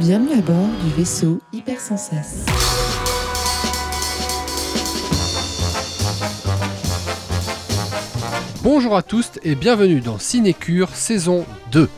Bienvenue 0.00 0.38
à 0.38 0.42
bord 0.42 0.68
du 0.84 0.90
vaisseau 0.96 1.40
Hypersensas. 1.52 2.44
Bonjour 8.62 8.96
à 8.96 9.02
tous 9.02 9.32
et 9.42 9.56
bienvenue 9.56 10.00
dans 10.00 10.20
Cinécure 10.20 10.90
saison 10.90 11.44
2. 11.72 11.88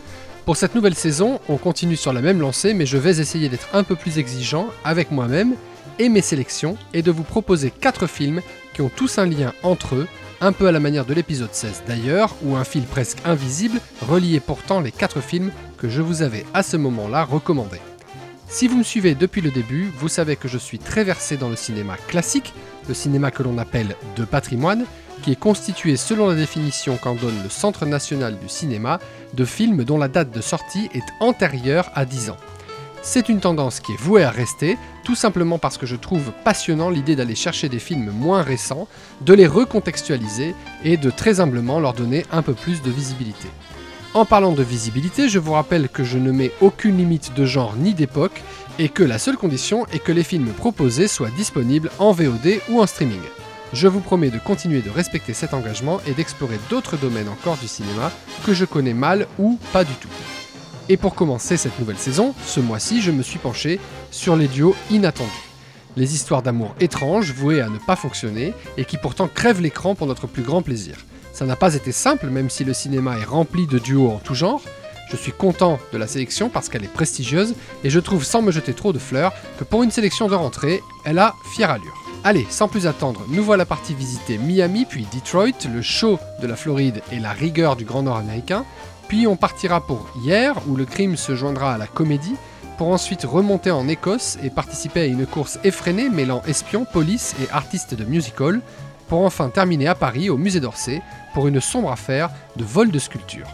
Pour 0.47 0.57
cette 0.57 0.75
nouvelle 0.75 0.95
saison, 0.95 1.41
on 1.51 1.59
continue 1.59 1.97
sur 1.97 2.15
la 2.15 2.23
même 2.23 2.41
lancée, 2.41 2.73
mais 2.73 2.87
je 2.87 2.97
vais 2.97 3.21
essayer 3.21 3.51
d'être 3.51 3.69
un 3.75 3.83
peu 3.83 3.97
plus 3.97 4.19
exigeant 4.19 4.69
avec 4.83 5.11
moi-même 5.11 5.55
et 5.99 6.09
mes 6.09 6.23
sélections 6.23 6.79
et 6.95 7.03
de 7.03 7.11
vous 7.11 7.23
proposer 7.23 7.71
4 7.71 8.07
films 8.07 8.41
qui 8.73 8.81
ont 8.81 8.89
tous 8.89 9.19
un 9.19 9.27
lien 9.27 9.53
entre 9.63 9.97
eux, 9.97 10.09
un 10.41 10.53
peu 10.53 10.67
à 10.67 10.73
la 10.73 10.81
manière 10.81 11.05
de 11.05 11.13
l'épisode 11.13 11.53
16 11.53 11.83
d'ailleurs, 11.87 12.35
où 12.43 12.57
un 12.57 12.65
fil 12.65 12.85
presque 12.85 13.19
invisible 13.27 13.79
reliait 14.09 14.41
pourtant 14.41 14.81
les 14.81 14.91
4 14.91 15.21
films 15.21 15.51
que 15.77 15.91
je 15.91 16.01
vous 16.01 16.23
avais 16.23 16.47
à 16.55 16.63
ce 16.63 16.79
moment-là 16.79 17.25
recommandés. 17.25 17.81
Si 18.51 18.67
vous 18.67 18.77
me 18.77 18.83
suivez 18.83 19.15
depuis 19.15 19.41
le 19.41 19.53
début, 19.53 19.93
vous 19.97 20.09
savez 20.09 20.35
que 20.35 20.49
je 20.49 20.59
suis 20.59 20.81
très 20.81 21.05
versé 21.05 21.37
dans 21.37 21.49
le 21.49 21.55
cinéma 21.55 21.97
classique, 22.09 22.53
le 22.89 22.95
cinéma 22.95 23.31
que 23.31 23.45
l'on 23.45 23.59
appelle 23.59 23.95
de 24.17 24.25
patrimoine, 24.25 24.87
qui 25.23 25.31
est 25.31 25.39
constitué 25.39 25.97
selon 25.97 26.27
la 26.27 26.35
définition 26.35 26.97
qu'en 26.97 27.15
donne 27.15 27.41
le 27.45 27.49
Centre 27.49 27.87
national 27.87 28.37
du 28.41 28.49
cinéma 28.49 28.99
de 29.35 29.45
films 29.45 29.85
dont 29.85 29.99
la 29.99 30.09
date 30.09 30.35
de 30.35 30.41
sortie 30.41 30.91
est 30.93 31.05
antérieure 31.21 31.93
à 31.95 32.05
10 32.05 32.31
ans. 32.31 32.37
C'est 33.03 33.29
une 33.29 33.39
tendance 33.39 33.79
qui 33.79 33.93
est 33.93 34.01
vouée 34.01 34.25
à 34.25 34.31
rester, 34.31 34.77
tout 35.05 35.15
simplement 35.15 35.59
parce 35.61 35.79
que 35.79 35.87
je 35.87 35.97
trouve 35.97 36.33
passionnant 36.45 36.91
l'idée 36.91 37.15
d'aller 37.15 37.37
chercher 37.37 37.69
des 37.69 37.79
films 37.79 38.11
moins 38.11 38.43
récents, 38.43 38.89
de 39.21 39.33
les 39.33 39.47
recontextualiser 39.47 40.57
et 40.83 40.97
de 40.97 41.11
très 41.11 41.39
humblement 41.39 41.79
leur 41.79 41.93
donner 41.93 42.27
un 42.33 42.43
peu 42.43 42.55
plus 42.55 42.83
de 42.83 42.91
visibilité. 42.91 43.49
En 44.13 44.25
parlant 44.25 44.51
de 44.51 44.65
visibilité, 44.65 45.29
je 45.29 45.39
vous 45.39 45.53
rappelle 45.53 45.89
que 45.89 46.03
je 46.03 46.19
ne 46.19 46.33
mets 46.33 46.51
aucune 46.61 46.97
limite 46.97 47.33
de 47.35 47.45
genre 47.45 47.77
ni 47.77 47.95
d'époque 47.95 48.43
et 48.81 48.89
que 48.89 49.05
la 49.05 49.21
seule 49.21 49.37
condition 49.37 49.87
est 49.93 50.01
que 50.01 50.11
les 50.11 50.25
films 50.25 50.53
proposés 50.53 51.07
soient 51.07 51.31
disponibles 51.31 51.93
en 52.01 52.11
VOD 52.11 52.61
ou 52.71 52.81
en 52.81 52.89
streaming. 52.89 53.21
Je 53.73 53.87
vous 53.87 54.01
promets 54.01 54.31
de 54.31 54.41
continuer 54.41 54.83
de 54.83 54.91
respecter 54.91 55.33
cet 55.33 55.55
engagement 55.55 56.01
et 56.09 56.13
d'explorer 56.13 56.59
d'autres 56.71 56.97
domaines 56.97 57.29
encore 57.29 57.57
du 57.59 57.69
cinéma 57.69 58.11
que 58.45 58.53
je 58.53 58.65
connais 58.65 58.95
mal 58.95 59.29
ou 59.39 59.61
pas 59.73 59.85
du 59.85 59.95
tout. 59.95 60.09
Et 60.89 60.97
pour 60.97 61.15
commencer 61.15 61.57
cette 61.57 61.79
nouvelle 61.79 61.97
saison, 61.97 62.35
ce 62.45 62.59
mois-ci, 62.59 63.01
je 63.01 63.13
me 63.13 63.23
suis 63.23 63.39
penché 63.39 63.79
sur 64.11 64.35
les 64.35 64.49
duos 64.49 64.75
inattendus. 64.91 65.31
Les 65.97 66.15
histoires 66.15 66.43
d'amour 66.43 66.75
étranges 66.81 67.33
vouées 67.33 67.61
à 67.61 67.69
ne 67.69 67.79
pas 67.79 67.95
fonctionner 67.95 68.55
et 68.77 68.85
qui 68.85 68.97
pourtant 68.97 69.29
crèvent 69.33 69.61
l'écran 69.61 69.95
pour 69.95 70.09
notre 70.09 70.27
plus 70.27 70.43
grand 70.43 70.63
plaisir. 70.63 70.97
Ça 71.41 71.47
n'a 71.47 71.57
pas 71.57 71.75
été 71.75 71.91
simple, 71.91 72.27
même 72.27 72.51
si 72.51 72.65
le 72.65 72.75
cinéma 72.75 73.17
est 73.17 73.25
rempli 73.25 73.67
de 73.67 73.79
duos 73.79 74.11
en 74.11 74.19
tout 74.19 74.35
genre. 74.35 74.61
Je 75.11 75.17
suis 75.17 75.33
content 75.33 75.79
de 75.91 75.97
la 75.97 76.07
sélection 76.07 76.51
parce 76.51 76.69
qu'elle 76.69 76.85
est 76.85 76.93
prestigieuse 76.93 77.55
et 77.83 77.89
je 77.89 77.99
trouve, 77.99 78.25
sans 78.25 78.43
me 78.43 78.53
jeter 78.53 78.75
trop 78.75 78.93
de 78.93 78.99
fleurs, 78.99 79.33
que 79.59 79.65
pour 79.65 79.83
une 79.83 79.91
sélection 79.91 80.29
de 80.29 80.35
rentrée, 80.35 80.83
elle 81.07 81.19
a 81.19 81.35
fière 81.55 81.71
allure. 81.71 82.05
Allez, 82.25 82.47
sans 82.51 82.69
plus 82.69 82.87
attendre, 82.87 83.25
nous 83.29 83.43
voilà 83.43 83.65
partis 83.65 83.95
visiter 83.95 84.37
Miami 84.37 84.85
puis 84.85 85.07
Detroit, 85.15 85.67
le 85.73 85.81
show 85.81 86.19
de 86.43 86.47
la 86.47 86.57
Floride 86.57 87.01
et 87.11 87.19
la 87.19 87.33
rigueur 87.33 87.75
du 87.75 87.87
Grand 87.87 88.03
Nord 88.03 88.19
américain. 88.19 88.67
Puis 89.09 89.27
on 89.27 89.37
partira 89.37 89.81
pour 89.81 90.11
hier, 90.23 90.55
où 90.69 90.77
le 90.77 90.85
crime 90.85 91.17
se 91.17 91.35
joindra 91.35 91.73
à 91.73 91.79
la 91.79 91.87
comédie, 91.87 92.37
pour 92.77 92.89
ensuite 92.89 93.25
remonter 93.25 93.71
en 93.71 93.89
Écosse 93.89 94.37
et 94.43 94.51
participer 94.51 95.01
à 95.01 95.07
une 95.07 95.25
course 95.25 95.59
effrénée 95.65 96.11
mêlant 96.11 96.43
espions, 96.47 96.85
police 96.85 97.35
et 97.43 97.51
artistes 97.51 97.95
de 97.95 98.05
musical, 98.05 98.61
pour 99.11 99.25
enfin 99.25 99.51
terminer 99.51 99.89
à 99.89 99.97
Paris, 99.97 100.31
au 100.31 100.39
musée 100.39 100.61
d'Orsay, 100.61 101.03
pour 101.35 101.49
une 101.49 101.61
sombre 101.61 101.91
affaire 101.91 102.31
de 102.57 102.65
vol 102.65 102.93
de 102.93 102.99
sculpture. 103.01 103.49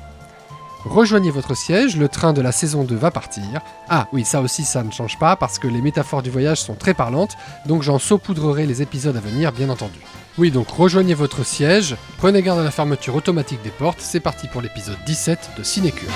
Rejoignez 0.84 1.30
votre 1.30 1.56
siège, 1.56 1.96
le 1.96 2.08
train 2.08 2.34
de 2.34 2.42
la 2.42 2.52
saison 2.52 2.84
2 2.84 2.94
va 2.94 3.10
partir. 3.10 3.42
Ah 3.88 4.06
oui, 4.12 4.24
ça 4.26 4.42
aussi 4.42 4.64
ça 4.64 4.84
ne 4.84 4.92
change 4.92 5.18
pas 5.18 5.34
parce 5.34 5.58
que 5.58 5.66
les 5.66 5.80
métaphores 5.80 6.22
du 6.22 6.30
voyage 6.30 6.60
sont 6.60 6.74
très 6.74 6.92
parlantes, 6.92 7.36
donc 7.64 7.82
j'en 7.82 7.98
saupoudrerai 7.98 8.66
les 8.66 8.82
épisodes 8.82 9.16
à 9.16 9.20
venir 9.20 9.50
bien 9.50 9.70
entendu. 9.70 9.98
Oui, 10.36 10.50
donc 10.50 10.68
rejoignez 10.68 11.14
votre 11.14 11.42
siège, 11.42 11.96
prenez 12.18 12.42
garde 12.42 12.60
à 12.60 12.64
la 12.64 12.70
fermeture 12.70 13.16
automatique 13.16 13.62
des 13.62 13.70
portes, 13.70 14.00
c'est 14.00 14.20
parti 14.20 14.48
pour 14.48 14.60
l'épisode 14.60 14.98
17 15.06 15.52
de 15.56 15.62
Cinécure. 15.62 16.10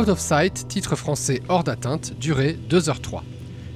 Out 0.00 0.08
of 0.08 0.18
Sight, 0.18 0.66
titre 0.66 0.96
français 0.96 1.42
hors 1.50 1.62
d'atteinte, 1.62 2.14
durée 2.18 2.58
2h03. 2.70 3.20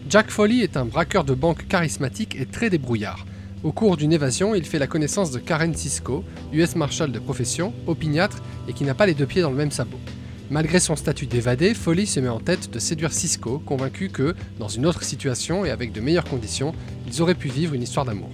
Jack 0.09 0.31
Foley 0.31 0.61
est 0.61 0.79
un 0.79 0.87
braqueur 0.87 1.23
de 1.23 1.35
banque 1.35 1.69
charismatique 1.69 2.35
et 2.41 2.47
très 2.47 2.71
débrouillard. 2.71 3.27
Au 3.63 3.73
cours 3.73 3.99
d'une 3.99 4.11
évasion, 4.11 4.55
il 4.55 4.65
fait 4.65 4.79
la 4.79 4.87
connaissance 4.87 5.33
de 5.33 5.39
Karen 5.39 5.75
Cisco, 5.75 6.25
US 6.51 6.77
Marshal 6.77 7.13
de 7.13 7.19
profession, 7.19 7.75
opiniâtre 7.87 8.43
et 8.69 8.73
qui 8.73 8.85
n'a 8.85 8.95
pas 8.95 9.05
les 9.05 9.13
deux 9.13 9.27
pieds 9.27 9.43
dans 9.43 9.51
le 9.51 9.57
même 9.57 9.71
sabot. 9.71 10.01
Malgré 10.49 10.81
son 10.81 10.97
statut 10.97 11.27
d'évadé, 11.27 11.75
Foley 11.75 12.07
se 12.07 12.21
met 12.21 12.29
en 12.31 12.41
tête 12.41 12.71
de 12.71 12.79
séduire 12.79 13.13
Cisco, 13.13 13.59
convaincu 13.59 14.09
que, 14.09 14.35
dans 14.59 14.69
une 14.69 14.87
autre 14.87 15.03
situation 15.03 15.67
et 15.67 15.71
avec 15.71 15.93
de 15.93 16.01
meilleures 16.01 16.25
conditions, 16.25 16.75
ils 17.07 17.21
auraient 17.21 17.35
pu 17.35 17.49
vivre 17.49 17.75
une 17.75 17.83
histoire 17.83 18.07
d'amour. 18.07 18.31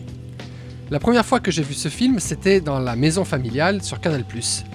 La 0.91 0.99
première 0.99 1.25
fois 1.25 1.39
que 1.39 1.53
j'ai 1.53 1.63
vu 1.63 1.75
ce 1.75 1.89
film, 1.89 2.19
c'était 2.19 2.61
dans 2.61 2.81
la 2.81 2.97
maison 2.97 3.25
familiale 3.25 3.81
sur 3.81 4.01
Canal+, 4.01 4.25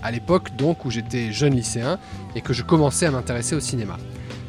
à 0.01 0.11
l'époque 0.11 0.55
donc 0.55 0.85
où 0.85 0.89
j'étais 0.89 1.33
jeune 1.33 1.53
lycéen 1.53 1.99
et 2.37 2.41
que 2.41 2.53
je 2.53 2.63
commençais 2.63 3.05
à 3.05 3.11
m'intéresser 3.11 3.53
au 3.53 3.59
cinéma. 3.59 3.97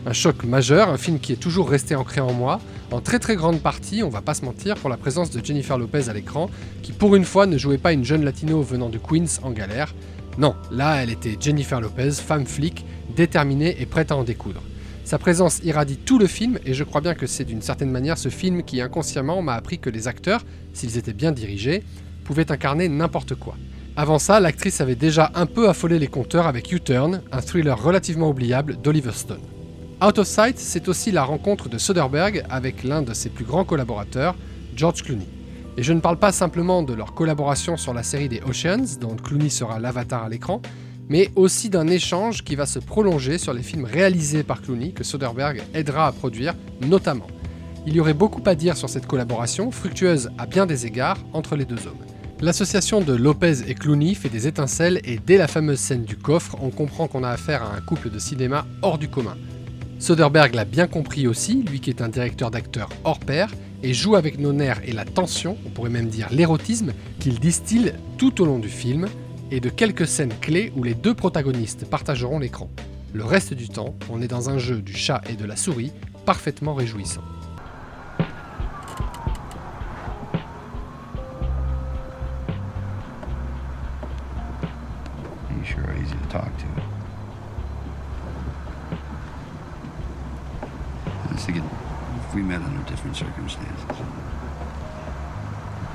Un 0.07 0.13
choc 0.13 0.45
majeur, 0.45 0.89
un 0.89 0.97
film 0.97 1.19
qui 1.19 1.33
est 1.33 1.43
toujours 1.43 1.69
resté 1.69 1.97
ancré 1.97 2.21
en 2.21 2.33
moi, 2.33 2.61
en 2.93 3.01
très 3.01 3.19
très 3.19 3.35
grande 3.35 3.59
partie, 3.59 4.05
on 4.05 4.09
va 4.11 4.23
pas 4.23 4.35
se 4.35 4.45
mentir, 4.45 4.77
pour 4.77 4.89
la 4.89 4.97
présence 4.97 5.33
de 5.33 5.45
Jennifer 5.45 5.77
Lopez 5.77 6.09
à 6.09 6.13
l'écran, 6.13 6.51
qui 6.85 6.93
pour 6.93 7.17
une 7.17 7.25
fois 7.25 7.47
ne 7.47 7.59
jouait 7.59 7.79
pas 7.79 7.93
une 7.93 8.05
jeune 8.05 8.25
latino 8.25 8.63
venant 8.63 8.89
de 8.89 8.99
Queens 8.99 9.41
en 9.43 9.51
galère. 9.51 9.93
Non, 10.39 10.55
là 10.71 11.03
elle 11.03 11.11
était 11.11 11.37
Jennifer 11.41 11.81
Lopez, 11.81 12.13
femme 12.13 12.47
flic, 12.47 12.85
déterminée 13.17 13.75
et 13.81 13.87
prête 13.87 14.13
à 14.13 14.17
en 14.17 14.23
découdre. 14.23 14.63
Sa 15.07 15.19
présence 15.19 15.61
irradie 15.63 15.99
tout 15.99 16.19
le 16.19 16.27
film 16.27 16.59
et 16.67 16.75
je 16.75 16.83
crois 16.83 17.01
bien 17.01 17.15
que 17.15 17.29
c'est 17.29 17.45
d'une 17.45 17.63
certaine 17.63 17.93
manière 17.93 18.19
ce 18.19 18.29
film 18.29 18.65
qui 18.65 18.81
inconsciemment 18.81 19.41
m'a 19.41 19.55
appris 19.55 19.79
que 19.79 19.89
les 19.89 20.09
acteurs, 20.09 20.43
s'ils 20.73 20.99
étaient 20.99 21.13
bien 21.13 21.31
dirigés, 21.31 21.85
pouvaient 22.25 22.51
incarner 22.51 22.89
n'importe 22.89 23.37
quoi. 23.37 23.55
Avant 23.95 24.19
ça, 24.19 24.41
l'actrice 24.41 24.81
avait 24.81 24.97
déjà 24.97 25.31
un 25.37 25.47
peu 25.47 25.69
affolé 25.69 26.01
les 26.01 26.09
compteurs 26.09 26.49
avec 26.49 26.73
U-Turn, 26.73 27.23
un 27.31 27.41
thriller 27.41 27.81
relativement 27.81 28.31
oubliable 28.31 28.79
d'Oliver 28.83 29.13
Stone. 29.13 29.43
Out 30.05 30.19
of 30.19 30.27
Sight, 30.27 30.59
c'est 30.59 30.89
aussi 30.89 31.13
la 31.13 31.23
rencontre 31.23 31.69
de 31.69 31.79
Soderbergh 31.79 32.43
avec 32.51 32.83
l'un 32.83 33.03
de 33.03 33.15
ses 33.15 33.29
plus 33.29 33.45
grands 33.45 33.65
collaborateurs, 33.65 34.35
George 34.75 35.05
Clooney. 35.05 35.29
Et 35.77 35.85
je 35.85 35.93
ne 35.93 36.01
parle 36.01 36.19
pas 36.19 36.33
simplement 36.33 36.83
de 36.83 36.95
leur 36.95 37.15
collaboration 37.15 37.77
sur 37.77 37.95
la 37.95 38.03
série 38.03 38.29
des 38.29 38.43
Oceans, 38.45 38.99
dont 39.01 39.15
Clooney 39.15 39.51
sera 39.51 39.79
l'avatar 39.79 40.25
à 40.25 40.29
l'écran, 40.29 40.61
mais 41.09 41.31
aussi 41.37 41.71
d'un 41.71 41.87
échange 41.87 42.43
qui 42.43 42.57
va 42.57 42.67
se 42.67 42.79
prolonger 42.79 43.39
sur 43.39 43.53
les 43.53 43.63
films 43.63 43.85
réalisés 43.85 44.43
par 44.43 44.63
Clooney 44.63 44.93
que 44.93 45.05
Soderbergh 45.05 45.63
aidera 45.75 46.07
à 46.07 46.13
produire, 46.13 46.55
notamment. 46.87 47.27
Il 47.87 47.95
y 47.95 48.01
aurait 48.01 48.15
beaucoup 48.15 48.43
à 48.47 48.55
dire 48.55 48.77
sur 48.77 48.89
cette 48.89 49.07
collaboration, 49.07 49.71
fructueuse 49.71 50.31
à 50.39 50.47
bien 50.47 50.67
des 50.67 50.87
égards, 50.87 51.19
entre 51.33 51.55
les 51.55 51.65
deux 51.65 51.87
hommes. 51.87 52.05
L'association 52.41 53.01
de 53.01 53.15
Lopez 53.15 53.63
et 53.67 53.75
Clooney 53.75 54.15
fait 54.15 54.29
des 54.29 54.47
étincelles 54.47 55.01
et 55.05 55.19
dès 55.25 55.39
la 55.39 55.49
fameuse 55.49 55.79
scène 55.79 56.05
du 56.05 56.17
coffre, 56.17 56.57
on 56.61 56.71
comprend 56.71 57.07
qu'on 57.09 57.23
a 57.23 57.31
affaire 57.31 57.63
à 57.63 57.75
un 57.75 57.81
couple 57.81 58.11
de 58.11 58.19
cinéma 58.19 58.67
hors 58.83 58.99
du 58.99 59.09
commun. 59.09 59.37
Soderbergh 59.99 60.55
l'a 60.55 60.67
bien 60.67 60.87
compris 60.87 61.27
aussi, 61.27 61.63
lui 61.63 61.81
qui 61.81 61.89
est 61.89 62.03
un 62.03 62.11
directeur 62.11 62.51
d'acteurs 62.51 62.91
hors 63.05 63.21
pair, 63.21 63.51
et 63.83 63.95
joue 63.95 64.17
avec 64.17 64.39
nos 64.39 64.53
nerfs 64.53 64.83
et 64.85 64.93
la 64.93 65.05
tension, 65.05 65.57
on 65.65 65.71
pourrait 65.71 65.91
même 65.91 66.09
dire 66.09 66.29
l'érotisme, 66.31 66.93
qu'il 67.21 67.39
distille 67.39 67.95
tout 68.19 68.43
au 68.43 68.45
long 68.45 68.59
du 68.59 68.69
film, 68.69 69.07
et 69.51 69.61
de 69.61 69.69
quelques 69.69 70.07
scènes 70.07 70.35
clés 70.41 70.73
où 70.77 70.83
les 70.83 70.95
deux 70.95 71.15
protagonistes 71.15 71.89
partageront 71.89 72.39
l'écran. 72.39 72.71
Le 73.13 73.25
reste 73.25 73.55
du 73.55 73.69
temps, 73.69 73.95
on 74.11 74.21
est 74.21 74.29
dans 74.29 74.51
un 74.51 74.59
jeu 74.59 74.83
du 74.83 74.95
chat 74.95 75.23
et 75.29 75.35
de 75.35 75.45
la 75.45 75.57
souris 75.57 75.93
parfaitement 76.25 76.75
réjouissant. 76.75 77.23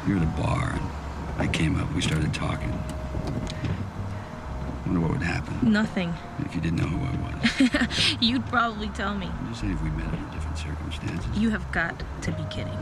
We 0.07 0.17
at 0.17 0.23
a 0.23 0.25
bar, 0.41 0.73
and 0.73 0.81
I 1.37 1.45
came 1.45 1.75
up, 1.79 1.93
we 1.93 2.01
started 2.01 2.33
talking. 2.33 2.73
Wonder 4.91 5.07
what 5.07 5.17
would 5.17 5.25
happen 5.25 5.71
Nothing. 5.71 6.13
if 6.39 6.53
you 6.53 6.59
didn't 6.59 6.79
know 6.79 6.87
who 6.87 6.99
I 7.05 7.15
was. 7.31 8.15
You'd 8.19 8.45
probably 8.47 8.89
tell 8.89 9.15
me. 9.15 9.27
I'm 9.27 9.47
just 9.49 9.61
saying 9.61 9.73
if 9.73 9.81
we 9.81 9.89
met 9.91 10.07
under 10.07 10.33
different 10.33 10.57
circumstances. 10.57 11.37
You 11.37 11.49
have 11.51 11.71
got 11.71 12.03
to 12.23 12.31
be 12.31 12.43
kidding. 12.49 12.77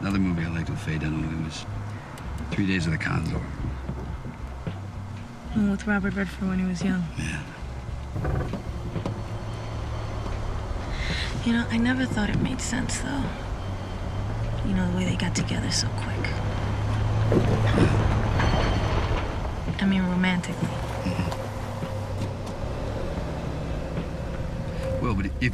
Another 0.00 0.18
movie 0.18 0.44
I 0.44 0.48
liked 0.48 0.70
with 0.70 0.78
Faye 0.80 0.98
Dunaway 0.98 1.44
was 1.44 1.66
Three 2.50 2.66
Days 2.66 2.86
of 2.86 2.92
the 2.92 2.98
Condor. 2.98 3.38
One 5.54 5.70
with 5.70 5.86
Robert 5.86 6.14
Redford 6.14 6.48
when 6.48 6.58
he 6.58 6.64
was 6.64 6.82
young. 6.82 7.04
Yeah. 7.18 7.42
You 11.44 11.52
know, 11.52 11.66
I 11.70 11.76
never 11.76 12.06
thought 12.06 12.30
it 12.30 12.38
made 12.40 12.60
sense, 12.62 12.98
though. 13.00 13.22
You 14.66 14.74
know, 14.74 14.90
the 14.92 14.96
way 14.96 15.04
they 15.04 15.16
got 15.16 15.34
together 15.34 15.70
so 15.70 15.88
quick. 15.88 16.30
I 19.82 19.84
mean, 19.84 20.02
romantically. 20.02 20.68
Well, 25.02 25.14
but 25.14 25.26
if 25.40 25.52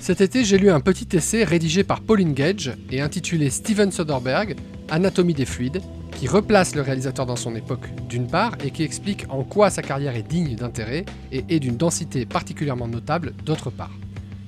Cet 0.00 0.20
été, 0.20 0.44
j'ai 0.44 0.58
lu 0.58 0.70
un 0.70 0.78
petit 0.78 1.16
essai 1.16 1.42
rédigé 1.42 1.82
par 1.82 2.00
Pauline 2.00 2.32
Gage 2.32 2.76
et 2.92 3.00
intitulé 3.00 3.50
Steven 3.50 3.90
Soderbergh, 3.90 4.54
Anatomie 4.88 5.34
des 5.34 5.46
fluides, 5.46 5.82
qui 6.12 6.28
replace 6.28 6.76
le 6.76 6.82
réalisateur 6.82 7.26
dans 7.26 7.34
son 7.34 7.56
époque 7.56 7.88
d'une 8.08 8.28
part 8.28 8.52
et 8.64 8.70
qui 8.70 8.84
explique 8.84 9.26
en 9.30 9.42
quoi 9.42 9.68
sa 9.68 9.82
carrière 9.82 10.14
est 10.14 10.22
digne 10.22 10.54
d'intérêt 10.54 11.04
et 11.32 11.44
est 11.48 11.58
d'une 11.58 11.76
densité 11.76 12.24
particulièrement 12.24 12.86
notable 12.86 13.32
d'autre 13.44 13.70
part. 13.70 13.90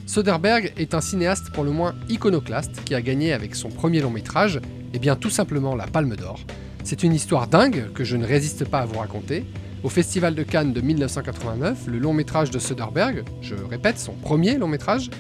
Soderbergh 0.07 0.73
est 0.77 0.95
un 0.95 1.01
cinéaste 1.01 1.51
pour 1.51 1.65
le 1.65 1.73
moins 1.73 1.97
iconoclaste 2.09 2.85
qui 2.85 2.95
a 2.95 3.03
gagné 3.03 3.33
avec 3.33 3.57
son 3.57 3.69
premier 3.69 4.01
long 4.01 4.11
métrage, 4.11 4.61
et 4.95 5.01
bien 5.01 5.17
tout 5.17 5.31
simplement 5.31 5.75
la 5.75 5.89
Palme 5.89 6.15
d'Or. 6.15 6.39
C'est 6.85 7.03
une 7.03 7.13
histoire 7.13 7.49
dingue 7.49 7.93
que 7.93 8.05
je 8.05 8.17
ne 8.17 8.25
résiste 8.25 8.65
pas 8.65 8.79
à 8.79 8.87
vous 8.87 9.01
raconter. 9.01 9.45
Au 9.83 9.89
Festival 9.89 10.37
de 10.37 10.45
Cannes 10.45 10.73
de 10.73 10.81
1989, 10.81 11.89
le 11.89 11.99
long 11.99 12.13
métrage 12.13 12.53
de 12.53 12.61
Soderbergh, 12.61 13.25
je 13.43 13.57
répète 13.57 13.99
son 13.99 14.13
premier 14.13 14.57
long 14.59 14.69
métrage, 14.69 15.11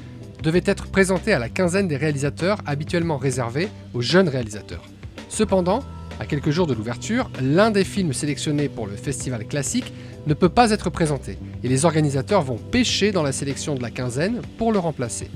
devait 0.44 0.62
être 0.64 0.86
présenté 0.86 1.32
à 1.32 1.40
la 1.40 1.48
quinzaine 1.48 1.88
des 1.88 1.96
réalisateurs 1.96 2.58
habituellement 2.64 3.16
réservés 3.16 3.68
aux 3.92 4.02
jeunes 4.02 4.28
réalisateurs. 4.28 4.84
Cependant, 5.28 5.82
à 6.18 6.26
quelques 6.26 6.50
jours 6.50 6.66
de 6.66 6.74
l'ouverture, 6.74 7.30
l'un 7.42 7.70
des 7.70 7.84
films 7.84 8.12
sélectionnés 8.12 8.68
pour 8.68 8.86
le 8.86 8.96
festival 8.96 9.46
classique 9.46 9.92
ne 10.26 10.34
peut 10.34 10.48
pas 10.48 10.70
être 10.70 10.90
présenté, 10.90 11.38
et 11.62 11.68
les 11.68 11.84
organisateurs 11.84 12.42
vont 12.42 12.58
pêcher 12.58 13.12
dans 13.12 13.22
la 13.22 13.32
sélection 13.32 13.74
de 13.74 13.82
la 13.82 13.90
quinzaine 13.90 14.40
pour 14.58 14.72
le 14.72 14.78
remplacer. 14.78 15.30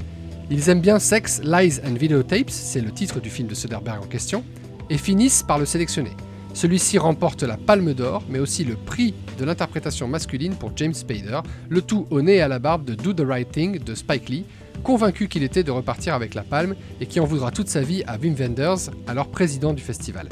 Ils 0.50 0.68
aiment 0.68 0.80
bien 0.80 0.98
Sex, 0.98 1.40
Lies 1.44 1.80
and 1.86 1.94
Videotapes, 1.94 2.50
c'est 2.50 2.80
le 2.80 2.90
titre 2.90 3.20
du 3.20 3.30
film 3.30 3.46
de 3.46 3.54
Soderbergh 3.54 4.02
en 4.02 4.06
question, 4.06 4.42
et 4.88 4.98
finissent 4.98 5.44
par 5.44 5.58
le 5.58 5.64
sélectionner. 5.64 6.10
Celui-ci 6.52 6.98
remporte 6.98 7.44
la 7.44 7.56
Palme 7.56 7.94
d'Or, 7.94 8.24
mais 8.28 8.40
aussi 8.40 8.64
le 8.64 8.74
prix 8.74 9.14
de 9.38 9.44
l'interprétation 9.44 10.08
masculine 10.08 10.54
pour 10.54 10.72
James 10.74 10.94
Spader, 10.94 11.40
le 11.68 11.82
tout 11.82 12.06
au 12.10 12.20
nez 12.22 12.36
et 12.36 12.40
à 12.40 12.48
la 12.48 12.58
barbe 12.58 12.84
de 12.84 12.94
Do 12.94 13.12
the 13.12 13.24
Right 13.24 13.50
Thing 13.52 13.78
de 13.78 13.94
Spike 13.94 14.28
Lee, 14.28 14.44
convaincu 14.82 15.28
qu'il 15.28 15.44
était 15.44 15.62
de 15.62 15.70
repartir 15.70 16.14
avec 16.14 16.34
la 16.34 16.42
palme 16.42 16.74
et 17.00 17.06
qui 17.06 17.20
en 17.20 17.24
voudra 17.24 17.52
toute 17.52 17.68
sa 17.68 17.82
vie 17.82 18.02
à 18.08 18.18
Wim 18.18 18.34
Wenders, 18.34 18.90
alors 19.06 19.28
président 19.28 19.72
du 19.72 19.82
festival. 19.82 20.28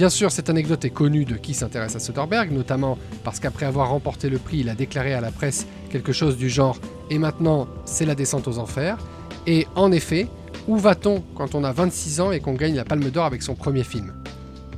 Bien 0.00 0.08
sûr, 0.08 0.32
cette 0.32 0.48
anecdote 0.48 0.82
est 0.86 0.88
connue 0.88 1.26
de 1.26 1.34
qui 1.34 1.52
s'intéresse 1.52 1.94
à 1.94 1.98
Soderbergh, 1.98 2.52
notamment 2.52 2.96
parce 3.22 3.38
qu'après 3.38 3.66
avoir 3.66 3.90
remporté 3.90 4.30
le 4.30 4.38
prix, 4.38 4.60
il 4.60 4.70
a 4.70 4.74
déclaré 4.74 5.12
à 5.12 5.20
la 5.20 5.30
presse 5.30 5.66
quelque 5.90 6.14
chose 6.14 6.38
du 6.38 6.48
genre 6.48 6.78
Et 7.10 7.18
maintenant, 7.18 7.68
c'est 7.84 8.06
la 8.06 8.14
descente 8.14 8.48
aux 8.48 8.58
enfers. 8.58 8.96
Et 9.46 9.66
en 9.74 9.92
effet, 9.92 10.26
où 10.66 10.78
va-t-on 10.78 11.22
quand 11.34 11.54
on 11.54 11.64
a 11.64 11.72
26 11.72 12.20
ans 12.22 12.32
et 12.32 12.40
qu'on 12.40 12.54
gagne 12.54 12.76
la 12.76 12.86
Palme 12.86 13.10
d'Or 13.10 13.26
avec 13.26 13.42
son 13.42 13.54
premier 13.54 13.84
film? 13.84 14.14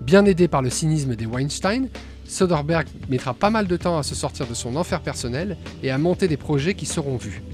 Bien 0.00 0.24
aidé 0.24 0.48
par 0.48 0.60
le 0.60 0.70
cynisme 0.70 1.14
des 1.14 1.26
Weinstein, 1.26 1.88
Soderbergh 2.24 2.88
mettra 3.08 3.32
pas 3.32 3.50
mal 3.50 3.68
de 3.68 3.76
temps 3.76 3.98
à 3.98 4.02
se 4.02 4.16
sortir 4.16 4.48
de 4.48 4.54
son 4.54 4.74
enfer 4.74 5.00
personnel 5.02 5.56
et 5.84 5.92
à 5.92 5.98
monter 5.98 6.26
des 6.26 6.36
projets 6.36 6.74
qui 6.74 6.86
seront 6.86 7.16
vus. 7.16 7.44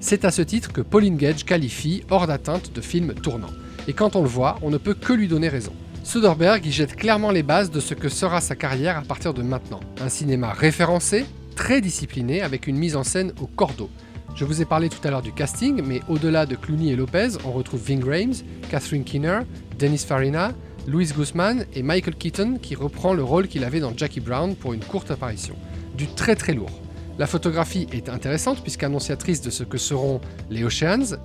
C'est 0.00 0.26
à 0.26 0.30
ce 0.30 0.42
titre 0.42 0.70
que 0.70 0.82
Pauline 0.82 1.16
Gage 1.16 1.46
qualifie 1.46 2.02
hors 2.10 2.26
d'atteinte 2.26 2.74
de 2.74 2.80
film 2.82 3.14
tournant. 3.14 3.54
Et 3.88 3.94
quand 3.94 4.16
on 4.16 4.22
le 4.22 4.28
voit, 4.28 4.58
on 4.60 4.68
ne 4.68 4.76
peut 4.76 4.92
que 4.92 5.14
lui 5.14 5.28
donner 5.28 5.48
raison. 5.48 5.72
Soderbergh 6.06 6.64
y 6.64 6.70
jette 6.70 6.94
clairement 6.94 7.32
les 7.32 7.42
bases 7.42 7.72
de 7.72 7.80
ce 7.80 7.92
que 7.92 8.08
sera 8.08 8.40
sa 8.40 8.54
carrière 8.54 8.96
à 8.96 9.02
partir 9.02 9.34
de 9.34 9.42
maintenant. 9.42 9.80
Un 10.00 10.08
cinéma 10.08 10.52
référencé, 10.52 11.26
très 11.56 11.80
discipliné, 11.80 12.42
avec 12.42 12.68
une 12.68 12.76
mise 12.76 12.94
en 12.94 13.02
scène 13.02 13.32
au 13.40 13.48
cordeau. 13.48 13.90
Je 14.36 14.44
vous 14.44 14.62
ai 14.62 14.64
parlé 14.64 14.88
tout 14.88 15.00
à 15.02 15.10
l'heure 15.10 15.20
du 15.20 15.32
casting, 15.32 15.82
mais 15.84 16.02
au-delà 16.08 16.46
de 16.46 16.54
Clooney 16.54 16.92
et 16.92 16.96
Lopez, 16.96 17.30
on 17.44 17.50
retrouve 17.50 17.82
Ving 17.84 18.04
Rhames, 18.04 18.34
Catherine 18.70 19.02
Keener, 19.02 19.40
Dennis 19.80 20.04
Farina, 20.06 20.52
Louis 20.86 21.06
Guzman 21.06 21.66
et 21.74 21.82
Michael 21.82 22.14
Keaton 22.14 22.58
qui 22.62 22.76
reprend 22.76 23.12
le 23.12 23.24
rôle 23.24 23.48
qu'il 23.48 23.64
avait 23.64 23.80
dans 23.80 23.92
Jackie 23.96 24.20
Brown 24.20 24.54
pour 24.54 24.74
une 24.74 24.84
courte 24.84 25.10
apparition. 25.10 25.56
Du 25.96 26.06
très 26.06 26.36
très 26.36 26.54
lourd. 26.54 26.82
La 27.18 27.26
photographie 27.26 27.88
est 27.92 28.08
intéressante 28.08 28.62
puisqu'annonciatrice 28.62 29.40
de 29.40 29.50
ce 29.50 29.64
que 29.64 29.76
seront 29.76 30.20
les 30.50 30.62
Oceans 30.62 31.16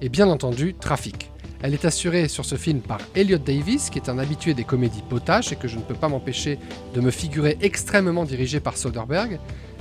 et 0.00 0.08
bien 0.08 0.26
entendu 0.26 0.74
Trafic. 0.74 1.30
Elle 1.64 1.72
est 1.72 1.86
assurée 1.86 2.28
sur 2.28 2.44
ce 2.44 2.56
film 2.56 2.80
par 2.80 2.98
Elliot 3.14 3.38
Davis, 3.38 3.88
qui 3.88 3.98
est 3.98 4.10
un 4.10 4.18
habitué 4.18 4.52
des 4.52 4.64
comédies 4.64 5.00
potaches 5.00 5.50
et 5.50 5.56
que 5.56 5.66
je 5.66 5.78
ne 5.78 5.80
peux 5.80 5.94
pas 5.94 6.10
m'empêcher 6.10 6.58
de 6.94 7.00
me 7.00 7.10
figurer 7.10 7.56
extrêmement 7.62 8.26
dirigé 8.26 8.60
par 8.60 8.76
Soderbergh. 8.76 9.40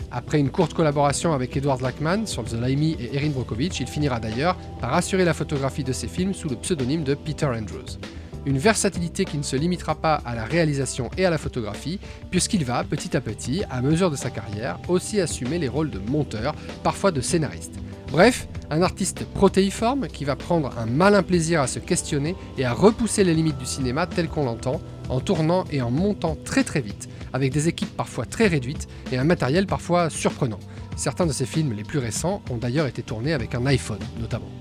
Après 0.10 0.40
une 0.40 0.50
courte 0.50 0.74
collaboration 0.74 1.34
avec 1.34 1.58
Edward 1.58 1.82
Lackman 1.82 2.26
sur 2.26 2.46
The 2.46 2.54
Limey 2.54 2.96
et 3.02 3.18
Erin 3.18 3.32
Brockovich, 3.32 3.82
il 3.82 3.88
finira 3.88 4.22
d'ailleurs 4.22 4.56
par 4.80 4.94
assurer 4.94 5.26
la 5.26 5.34
photographie 5.34 5.84
de 5.84 5.92
ses 5.92 6.08
films 6.08 6.34
sous 6.34 6.48
le 6.48 6.56
pseudonyme 6.56 7.04
de 7.04 7.16
Peter 7.16 7.48
Andrews. 7.48 8.00
Une 8.46 8.60
versatilité 8.60 9.26
qui 9.26 9.38
ne 9.38 9.44
se 9.44 9.58
limitera 9.58 9.96
pas 9.96 10.22
à 10.26 10.36
la 10.36 10.46
réalisation 10.46 11.10
et 11.18 11.26
à 11.26 11.30
la 11.30 11.38
photographie, 11.38 12.00
puisqu'il 12.32 12.64
va 12.64 12.86
petit 12.86 13.18
à 13.18 13.20
petit, 13.20 13.62
à 13.70 13.82
mesure 13.82 14.10
de 14.10 14.16
sa 14.16 14.30
carrière, 14.30 14.80
aussi 14.88 15.20
assumer 15.20 15.60
les 15.60 15.68
rôles 15.68 15.90
de 15.90 16.00
monteur, 16.00 16.56
parfois 16.82 17.12
de 17.12 17.20
scénariste. 17.20 17.74
Bref, 18.14 18.48
un 18.70 18.84
artiste 18.84 19.26
protéiforme 19.26 20.08
qui 20.08 20.24
va 20.24 20.36
prendre 20.36 20.70
un 20.78 20.86
malin 20.86 21.24
plaisir 21.24 21.62
à 21.62 21.66
se 21.66 21.80
questionner 21.80 22.36
et 22.60 22.64
à 22.64 22.72
repousser 22.72 23.24
les 23.24 23.34
limites 23.34 23.58
du 23.58 23.66
cinéma 23.66 24.06
tel 24.06 24.30
qu'on 24.30 24.46
l'entend, 24.46 24.82
en 25.10 25.20
tournant 25.20 25.64
et 25.72 25.82
en 25.82 25.90
montant 25.90 26.38
très 26.46 26.64
très 26.64 26.82
vite, 26.82 27.10
avec 27.34 27.52
des 27.52 27.70
équipes 27.70 27.98
parfois 27.98 28.28
très 28.28 28.46
réduites 28.46 28.88
et 29.12 29.18
un 29.18 29.24
matériel 29.24 29.66
parfois 29.66 30.12
surprenant. 30.12 30.60
Certains 30.96 31.26
de 31.26 31.32
ses 31.32 31.48
films 31.48 31.74
les 31.74 31.84
plus 31.84 31.98
récents 31.98 32.44
ont 32.52 32.58
d'ailleurs 32.58 32.86
été 32.86 33.02
tournés 33.02 33.34
avec 33.34 33.56
un 33.56 33.66
iPhone 33.66 33.98
notamment. 34.22 34.52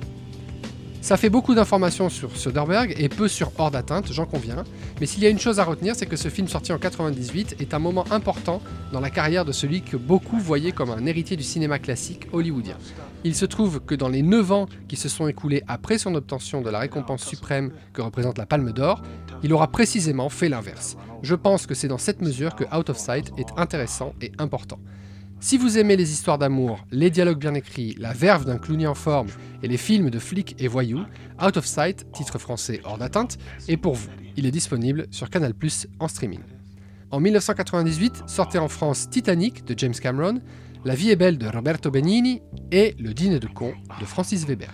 Ça 1.02 1.18
fait 1.18 1.28
beaucoup 1.28 1.54
d'informations 1.54 2.08
sur 2.08 2.34
Soderbergh 2.34 2.94
et 2.96 3.10
peu 3.10 3.28
sur 3.28 3.52
Hors 3.58 3.70
d'atteinte, 3.70 4.10
j'en 4.14 4.24
conviens, 4.24 4.64
mais 4.98 5.04
s'il 5.04 5.22
y 5.22 5.26
a 5.26 5.28
une 5.28 5.38
chose 5.38 5.60
à 5.60 5.64
retenir, 5.64 5.94
c'est 5.94 6.06
que 6.06 6.16
ce 6.16 6.28
film 6.28 6.48
sorti 6.48 6.72
en 6.72 6.78
98 6.78 7.56
est 7.60 7.74
un 7.74 7.78
moment 7.78 8.06
important 8.12 8.62
dans 8.94 9.00
la 9.00 9.10
carrière 9.10 9.44
de 9.44 9.52
celui 9.52 9.82
que 9.82 9.98
beaucoup 9.98 10.38
voyaient 10.38 10.72
comme 10.72 10.90
un 10.90 11.04
héritier 11.04 11.36
du 11.36 11.42
cinéma 11.42 11.78
classique 11.78 12.28
hollywoodien. 12.32 12.78
Il 13.24 13.36
se 13.36 13.44
trouve 13.44 13.80
que 13.80 13.94
dans 13.94 14.08
les 14.08 14.22
9 14.22 14.50
ans 14.50 14.66
qui 14.88 14.96
se 14.96 15.08
sont 15.08 15.28
écoulés 15.28 15.62
après 15.68 15.96
son 15.96 16.14
obtention 16.16 16.60
de 16.60 16.70
la 16.70 16.80
récompense 16.80 17.24
suprême 17.24 17.70
que 17.92 18.02
représente 18.02 18.36
la 18.36 18.46
Palme 18.46 18.72
d'Or, 18.72 19.02
il 19.44 19.52
aura 19.52 19.68
précisément 19.68 20.28
fait 20.28 20.48
l'inverse. 20.48 20.96
Je 21.22 21.36
pense 21.36 21.66
que 21.66 21.74
c'est 21.74 21.86
dans 21.86 21.98
cette 21.98 22.20
mesure 22.20 22.56
que 22.56 22.64
Out 22.76 22.90
of 22.90 22.98
Sight 22.98 23.32
est 23.38 23.46
intéressant 23.56 24.12
et 24.20 24.32
important. 24.38 24.80
Si 25.38 25.56
vous 25.56 25.78
aimez 25.78 25.96
les 25.96 26.12
histoires 26.12 26.38
d'amour, 26.38 26.84
les 26.90 27.10
dialogues 27.10 27.38
bien 27.38 27.54
écrits, 27.54 27.94
la 27.98 28.12
verve 28.12 28.44
d'un 28.44 28.58
Clooney 28.58 28.86
en 28.86 28.94
forme 28.94 29.28
et 29.62 29.68
les 29.68 29.76
films 29.76 30.10
de 30.10 30.18
flics 30.18 30.56
et 30.58 30.68
voyous, 30.68 31.04
Out 31.44 31.56
of 31.56 31.66
Sight, 31.66 32.10
titre 32.12 32.38
français 32.38 32.80
hors 32.84 32.98
d'atteinte, 32.98 33.38
est 33.68 33.76
pour 33.76 33.94
vous. 33.94 34.10
Il 34.36 34.46
est 34.46 34.52
disponible 34.52 35.06
sur 35.10 35.30
Canal 35.30 35.54
Plus 35.54 35.86
en 36.00 36.08
streaming. 36.08 36.40
En 37.12 37.20
1998 37.20 38.24
sortait 38.26 38.58
en 38.58 38.68
France 38.68 39.10
Titanic 39.10 39.64
de 39.64 39.78
James 39.78 39.94
Cameron, 39.94 40.40
La 40.84 40.96
vie 40.96 41.10
est 41.10 41.16
belle 41.16 41.38
de 41.38 41.46
Roberto 41.46 41.92
Benigni 41.92 42.42
et 42.72 42.96
Le 42.98 43.14
dîner 43.14 43.38
de 43.38 43.46
con 43.46 43.72
de 44.00 44.04
Francis 44.04 44.44
Weber. 44.44 44.70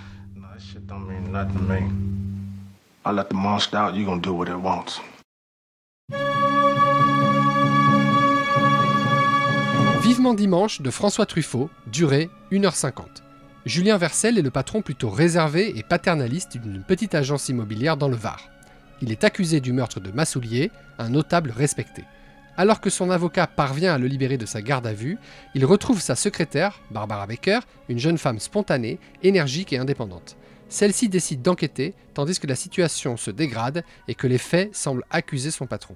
Vivement 10.02 10.32
dimanche 10.32 10.80
de 10.80 10.90
François 10.90 11.26
Truffaut, 11.26 11.68
durée 11.86 12.30
1h50. 12.52 13.02
Julien 13.66 13.98
Vercel 13.98 14.38
est 14.38 14.42
le 14.42 14.50
patron 14.50 14.80
plutôt 14.80 15.10
réservé 15.10 15.78
et 15.78 15.82
paternaliste 15.82 16.56
d'une 16.56 16.82
petite 16.82 17.14
agence 17.14 17.50
immobilière 17.50 17.98
dans 17.98 18.08
le 18.08 18.16
Var. 18.16 18.48
Il 19.02 19.12
est 19.12 19.24
accusé 19.24 19.60
du 19.60 19.74
meurtre 19.74 20.00
de 20.00 20.10
Massoulier, 20.10 20.70
un 20.98 21.10
notable 21.10 21.50
respecté. 21.50 22.04
Alors 22.58 22.80
que 22.80 22.90
son 22.90 23.10
avocat 23.10 23.46
parvient 23.46 23.94
à 23.94 23.98
le 23.98 24.08
libérer 24.08 24.36
de 24.36 24.44
sa 24.44 24.60
garde 24.62 24.88
à 24.88 24.92
vue, 24.92 25.16
il 25.54 25.64
retrouve 25.64 26.00
sa 26.00 26.16
secrétaire, 26.16 26.80
Barbara 26.90 27.28
Baker, 27.28 27.60
une 27.88 28.00
jeune 28.00 28.18
femme 28.18 28.40
spontanée, 28.40 28.98
énergique 29.22 29.72
et 29.72 29.78
indépendante. 29.78 30.36
Celle-ci 30.68 31.08
décide 31.08 31.40
d'enquêter, 31.40 31.94
tandis 32.14 32.40
que 32.40 32.48
la 32.48 32.56
situation 32.56 33.16
se 33.16 33.30
dégrade 33.30 33.84
et 34.08 34.16
que 34.16 34.26
les 34.26 34.38
faits 34.38 34.74
semblent 34.74 35.04
accuser 35.10 35.52
son 35.52 35.66
patron. 35.66 35.94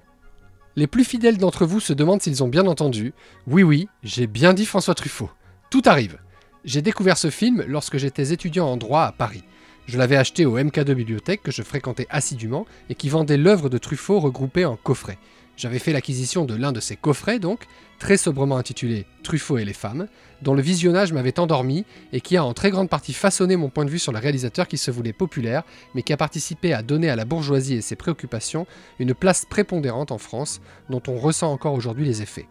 Les 0.76 0.87
plus 0.87 1.02
fidèles 1.04 1.37
d'entre 1.37 1.66
vous 1.66 1.81
se 1.81 1.92
demandent 1.92 2.23
s'ils 2.23 2.45
ont 2.45 2.49
bien 2.49 2.69
entendu. 2.69 3.12
Oui, 3.49 3.64
oui, 3.64 3.88
j'ai 4.04 4.28
bien 4.28 4.54
dit 4.54 4.64
François 4.64 4.95
Truffaut. 4.95 5.31
Tout 5.69 5.83
arrive. 5.87 6.19
J'ai 6.64 6.81
découvert 6.81 7.19
ce 7.19 7.31
film 7.31 7.64
lorsque 7.66 7.99
j'étais 7.99 8.31
étudiant 8.31 8.69
en 8.69 8.76
droit 8.76 9.02
à 9.02 9.11
Paris. 9.11 9.42
Je 9.87 9.99
l'avais 9.99 10.16
acheté 10.16 10.47
au 10.47 10.57
MK2 10.57 10.95
Bibliothèque 10.95 11.42
que 11.42 11.50
je 11.50 11.62
fréquentais 11.62 12.07
assidûment 12.09 12.66
et 12.88 12.95
qui 12.95 13.09
vendait 13.09 13.37
l'œuvre 13.37 13.69
de 13.69 13.78
Truffaut 13.78 14.21
regroupée 14.21 14.64
en 14.64 14.76
coffrets. 14.76 15.19
J'avais 15.62 15.78
fait 15.78 15.92
l'acquisition 15.92 16.45
de 16.45 16.57
l'un 16.57 16.73
de 16.73 16.81
ces 16.81 16.97
coffrets, 16.97 17.38
donc, 17.38 17.66
très 18.00 18.16
sobrement 18.16 18.57
intitulé 18.57 19.07
Truffaut 19.23 19.59
et 19.59 19.64
les 19.64 19.73
femmes, 19.73 20.09
dont 20.42 20.54
le 20.54 20.61
visionnage 20.61 21.12
m'avait 21.12 21.38
endormi 21.38 21.85
et 22.12 22.21
qui 22.21 22.37
a 22.37 22.45
en 22.45 22.52
très 22.52 22.73
grande 22.73 22.88
partie 22.88 23.12
façonné 23.12 23.54
mon 23.54 23.71
point 23.71 23.85
de 23.85 23.90
vue 23.90 24.00
sur 24.00 24.11
le 24.11 24.19
réalisateur 24.19 24.66
qui 24.66 24.76
se 24.76 24.90
voulait 24.90 25.12
populaire, 25.12 25.62
mais 25.95 26.02
qui 26.02 26.12
a 26.12 26.16
participé 26.16 26.73
à 26.73 26.83
donner 26.83 27.11
à 27.11 27.14
la 27.14 27.25
bourgeoisie 27.25 27.75
et 27.75 27.81
ses 27.81 27.95
préoccupations 27.95 28.66
une 28.99 29.14
place 29.14 29.45
prépondérante 29.45 30.11
en 30.11 30.19
France, 30.19 30.61
dont 30.90 31.02
on 31.07 31.16
ressent 31.16 31.52
encore 31.52 31.75
aujourd'hui 31.75 32.07
les 32.07 32.23
effets. 32.23 32.49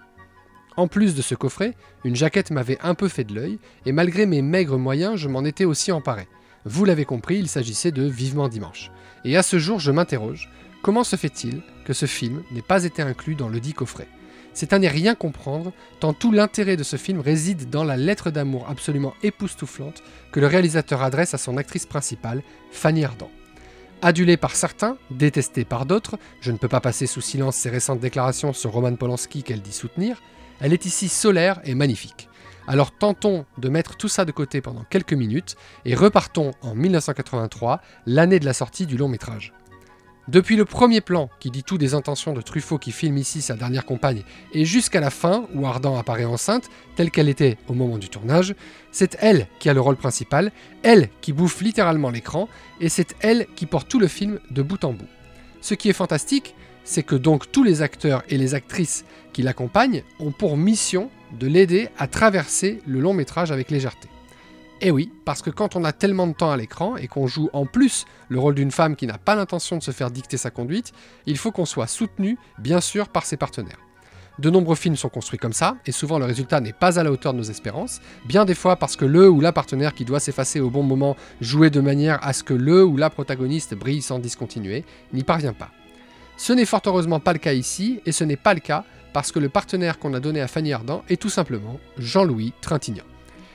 En 0.77 0.87
plus 0.87 1.13
de 1.13 1.21
ce 1.21 1.35
coffret, 1.35 1.75
une 2.05 2.15
jaquette 2.15 2.51
m'avait 2.51 2.79
un 2.81 2.95
peu 2.95 3.09
fait 3.09 3.25
de 3.25 3.35
l'œil, 3.35 3.59
et 3.85 3.91
malgré 3.91 4.25
mes 4.25 4.41
maigres 4.41 4.79
moyens, 4.79 5.17
je 5.17 5.27
m'en 5.27 5.43
étais 5.43 5.65
aussi 5.65 5.91
emparé. 5.91 6.29
Vous 6.63 6.85
l'avez 6.85 7.03
compris, 7.03 7.39
il 7.39 7.49
s'agissait 7.49 7.91
de 7.91 8.03
Vivement 8.03 8.47
Dimanche. 8.47 8.89
Et 9.25 9.35
à 9.35 9.43
ce 9.43 9.59
jour, 9.59 9.79
je 9.79 9.91
m'interroge, 9.91 10.49
comment 10.81 11.03
se 11.03 11.15
fait-il 11.15 11.61
que 11.85 11.93
ce 11.93 12.05
film 12.05 12.43
n'ait 12.51 12.61
pas 12.61 12.83
été 12.83 13.01
inclus 13.01 13.35
dans 13.35 13.49
le 13.49 13.59
dit 13.59 13.73
coffret? 13.73 14.07
C'est 14.53 14.73
à 14.73 14.79
n'y 14.79 14.87
rien 14.87 15.15
comprendre, 15.15 15.71
tant 15.99 16.13
tout 16.13 16.31
l'intérêt 16.31 16.75
de 16.75 16.83
ce 16.83 16.97
film 16.97 17.19
réside 17.21 17.69
dans 17.69 17.85
la 17.85 17.95
lettre 17.95 18.31
d'amour 18.31 18.65
absolument 18.69 19.13
époustouflante 19.23 20.03
que 20.31 20.39
le 20.39 20.47
réalisateur 20.47 21.01
adresse 21.01 21.33
à 21.33 21.37
son 21.37 21.57
actrice 21.57 21.85
principale, 21.85 22.43
Fanny 22.71 23.05
Ardant. 23.05 23.31
Adulée 24.01 24.35
par 24.35 24.55
certains, 24.55 24.97
détestée 25.11 25.63
par 25.63 25.85
d'autres, 25.85 26.17
je 26.41 26.51
ne 26.51 26.57
peux 26.57 26.67
pas 26.67 26.81
passer 26.81 27.05
sous 27.05 27.21
silence 27.21 27.55
ses 27.55 27.69
récentes 27.69 27.99
déclarations 27.99 28.51
sur 28.51 28.71
Roman 28.71 28.95
Polanski 28.95 29.43
qu'elle 29.43 29.61
dit 29.61 29.71
soutenir, 29.71 30.21
elle 30.59 30.73
est 30.73 30.85
ici 30.85 31.07
solaire 31.07 31.61
et 31.63 31.75
magnifique. 31.75 32.27
Alors 32.67 32.91
tentons 32.91 33.45
de 33.57 33.69
mettre 33.69 33.97
tout 33.97 34.07
ça 34.07 34.25
de 34.25 34.31
côté 34.31 34.61
pendant 34.61 34.83
quelques 34.83 35.13
minutes 35.13 35.55
et 35.85 35.95
repartons 35.95 36.51
en 36.61 36.75
1983, 36.75 37.81
l'année 38.05 38.39
de 38.39 38.45
la 38.45 38.53
sortie 38.53 38.85
du 38.85 38.97
long 38.97 39.07
métrage. 39.07 39.53
Depuis 40.27 40.55
le 40.55 40.65
premier 40.65 41.01
plan 41.01 41.29
qui 41.39 41.49
dit 41.49 41.63
tout 41.63 41.79
des 41.79 41.95
intentions 41.95 42.33
de 42.33 42.41
Truffaut 42.41 42.77
qui 42.77 42.91
filme 42.91 43.17
ici 43.17 43.41
sa 43.41 43.55
dernière 43.55 43.85
compagne 43.85 44.21
et 44.53 44.65
jusqu'à 44.65 44.99
la 44.99 45.09
fin 45.09 45.47
où 45.55 45.65
Ardent 45.65 45.97
apparaît 45.97 46.25
enceinte, 46.25 46.69
telle 46.95 47.09
qu'elle 47.09 47.27
était 47.27 47.57
au 47.67 47.73
moment 47.73 47.97
du 47.97 48.07
tournage, 48.07 48.53
c'est 48.91 49.17
elle 49.19 49.47
qui 49.59 49.67
a 49.67 49.73
le 49.73 49.81
rôle 49.81 49.97
principal, 49.97 50.51
elle 50.83 51.09
qui 51.21 51.33
bouffe 51.33 51.61
littéralement 51.61 52.11
l'écran 52.11 52.47
et 52.79 52.87
c'est 52.87 53.15
elle 53.21 53.47
qui 53.55 53.65
porte 53.65 53.89
tout 53.89 53.99
le 53.99 54.07
film 54.07 54.39
de 54.51 54.61
bout 54.61 54.83
en 54.85 54.93
bout. 54.93 55.07
Ce 55.59 55.73
qui 55.73 55.89
est 55.89 55.93
fantastique, 55.93 56.53
c'est 56.83 57.03
que 57.03 57.15
donc 57.15 57.51
tous 57.51 57.63
les 57.63 57.81
acteurs 57.81 58.23
et 58.29 58.37
les 58.37 58.53
actrices 58.53 59.05
qui 59.33 59.41
l'accompagnent 59.41 60.03
ont 60.19 60.31
pour 60.31 60.55
mission 60.55 61.09
de 61.39 61.47
l'aider 61.47 61.89
à 61.97 62.07
traverser 62.07 62.79
le 62.85 62.99
long 62.99 63.13
métrage 63.13 63.51
avec 63.51 63.71
légèreté. 63.71 64.07
Et 64.83 64.89
oui, 64.89 65.11
parce 65.25 65.43
que 65.43 65.51
quand 65.51 65.75
on 65.75 65.83
a 65.83 65.91
tellement 65.91 66.25
de 66.25 66.33
temps 66.33 66.51
à 66.51 66.57
l'écran 66.57 66.97
et 66.97 67.07
qu'on 67.07 67.27
joue 67.27 67.51
en 67.53 67.67
plus 67.67 68.05
le 68.29 68.39
rôle 68.39 68.55
d'une 68.55 68.71
femme 68.71 68.95
qui 68.95 69.05
n'a 69.05 69.19
pas 69.19 69.35
l'intention 69.35 69.77
de 69.77 69.83
se 69.83 69.91
faire 69.91 70.09
dicter 70.09 70.37
sa 70.37 70.49
conduite, 70.49 70.91
il 71.27 71.37
faut 71.37 71.51
qu'on 71.51 71.65
soit 71.65 71.85
soutenu, 71.85 72.37
bien 72.57 72.81
sûr, 72.81 73.09
par 73.09 73.25
ses 73.25 73.37
partenaires. 73.37 73.77
De 74.39 74.49
nombreux 74.49 74.75
films 74.75 74.95
sont 74.95 75.09
construits 75.09 75.37
comme 75.37 75.53
ça, 75.53 75.77
et 75.85 75.91
souvent 75.91 76.17
le 76.17 76.25
résultat 76.25 76.61
n'est 76.61 76.73
pas 76.73 76.97
à 76.97 77.03
la 77.03 77.11
hauteur 77.11 77.33
de 77.33 77.37
nos 77.37 77.43
espérances, 77.43 78.01
bien 78.25 78.43
des 78.43 78.55
fois 78.55 78.75
parce 78.75 78.95
que 78.95 79.05
le 79.05 79.29
ou 79.29 79.39
la 79.39 79.51
partenaire 79.51 79.93
qui 79.93 80.03
doit 80.03 80.19
s'effacer 80.19 80.59
au 80.59 80.71
bon 80.71 80.81
moment 80.81 81.15
jouer 81.41 81.69
de 81.69 81.79
manière 81.79 82.25
à 82.25 82.33
ce 82.33 82.43
que 82.43 82.55
le 82.55 82.83
ou 82.83 82.97
la 82.97 83.11
protagoniste 83.11 83.75
brille 83.75 84.01
sans 84.01 84.17
discontinuer 84.17 84.83
n'y 85.13 85.23
parvient 85.23 85.53
pas. 85.53 85.69
Ce 86.37 86.53
n'est 86.53 86.65
fort 86.65 86.81
heureusement 86.87 87.19
pas 87.19 87.33
le 87.33 87.39
cas 87.39 87.53
ici, 87.53 88.01
et 88.07 88.11
ce 88.11 88.23
n'est 88.23 88.35
pas 88.35 88.55
le 88.55 88.61
cas 88.61 88.83
parce 89.13 89.31
que 89.31 89.37
le 89.37 89.49
partenaire 89.49 89.99
qu'on 89.99 90.15
a 90.15 90.19
donné 90.19 90.41
à 90.41 90.47
Fanny 90.47 90.73
Ardant 90.73 91.03
est 91.07 91.21
tout 91.21 91.29
simplement 91.29 91.77
Jean-Louis 91.99 92.53
Trintignant. 92.61 93.10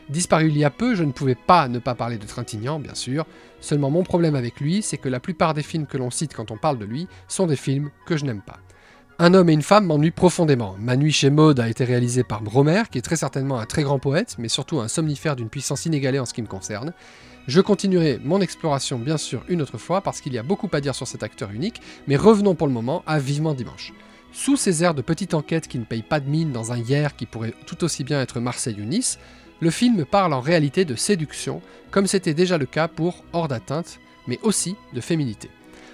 Disparu 0.09 0.49
il 0.49 0.59
y 0.59 0.65
a 0.65 0.71
peu, 0.71 0.95
je 0.95 1.03
ne 1.03 1.13
pouvais 1.13 1.35
pas 1.35 1.69
ne 1.69 1.81
pas 1.81 1.95
parler 1.95 2.17
de 2.17 2.27
Trintignant, 2.27 2.79
bien 2.79 2.95
sûr. 2.95 3.27
Seulement 3.61 3.91
mon 3.91 4.05
problème 4.05 4.37
avec 4.37 4.61
lui, 4.61 4.83
c'est 4.83 4.99
que 4.99 5.09
la 5.09 5.19
plupart 5.19 5.53
des 5.53 5.63
films 5.63 5.87
que 5.87 5.99
l'on 5.99 6.11
cite 6.11 6.35
quand 6.35 6.51
on 6.51 6.57
parle 6.57 6.79
de 6.79 6.85
lui 6.85 7.09
sont 7.27 7.47
des 7.47 7.57
films 7.57 7.91
que 8.07 8.17
je 8.17 8.25
n'aime 8.25 8.43
pas. 8.43 8.61
Un 9.19 9.33
homme 9.33 9.49
et 9.49 9.55
une 9.55 9.63
femme 9.63 9.87
m'ennuient 9.87 10.11
profondément. 10.11 10.77
Ma 10.79 10.95
nuit 10.95 11.11
chez 11.11 11.31
Maud 11.31 11.59
a 11.59 11.69
été 11.69 11.85
réalisée 11.85 12.23
par 12.23 12.43
Bromer, 12.43 12.83
qui 12.91 12.99
est 12.99 13.03
très 13.03 13.17
certainement 13.17 13.59
un 13.59 13.65
très 13.65 13.83
grand 13.83 13.99
poète, 13.99 14.37
mais 14.39 14.49
surtout 14.49 14.79
un 14.79 14.89
somnifère 14.89 15.37
d'une 15.37 15.49
puissance 15.49 15.87
inégalée 15.87 16.19
en 16.19 16.27
ce 16.27 16.35
qui 16.35 16.43
me 16.43 16.47
concerne. 16.47 16.93
Je 17.49 17.61
continuerai 17.61 18.21
mon 18.23 18.41
exploration 18.41 18.99
bien 18.99 19.17
sûr 19.17 19.43
une 19.49 19.63
autre 19.63 19.79
fois 19.79 20.03
parce 20.03 20.21
qu'il 20.21 20.35
y 20.35 20.39
a 20.39 20.43
beaucoup 20.43 20.69
à 20.73 20.81
dire 20.81 20.95
sur 20.95 21.07
cet 21.07 21.23
acteur 21.23 21.51
unique, 21.53 21.81
mais 22.07 22.17
revenons 22.17 22.55
pour 22.55 22.67
le 22.67 22.73
moment 22.73 23.03
à 23.07 23.19
Vivement 23.19 23.55
Dimanche. 23.55 23.93
Sous 24.33 24.57
ces 24.57 24.85
airs 24.85 24.95
de 24.95 25.01
petite 25.01 25.33
enquête 25.33 25.67
qui 25.67 25.79
ne 25.79 25.85
paye 25.85 26.03
pas 26.03 26.21
de 26.21 26.29
mine 26.29 26.53
dans 26.53 26.73
un 26.73 26.77
hier 26.77 27.17
qui 27.17 27.25
pourrait 27.25 27.55
tout 27.65 27.85
aussi 27.85 28.05
bien 28.05 28.21
être 28.21 28.39
Marseille 28.39 28.77
ou 28.81 28.85
Nice, 28.85 29.19
le 29.61 29.71
film 29.71 30.05
parle 30.05 30.35
en 30.35 30.41
réalité 30.41 30.85
de 30.85 30.95
séduction, 30.95 31.63
comme 31.91 32.07
c'était 32.07 32.35
déjà 32.35 32.59
le 32.59 32.67
cas 32.67 32.89
pour 32.89 33.25
Hors 33.33 33.49
d'atteinte, 33.49 33.99
mais 34.27 34.39
aussi 34.43 34.77
de 34.93 35.01
féminité. 35.01 35.49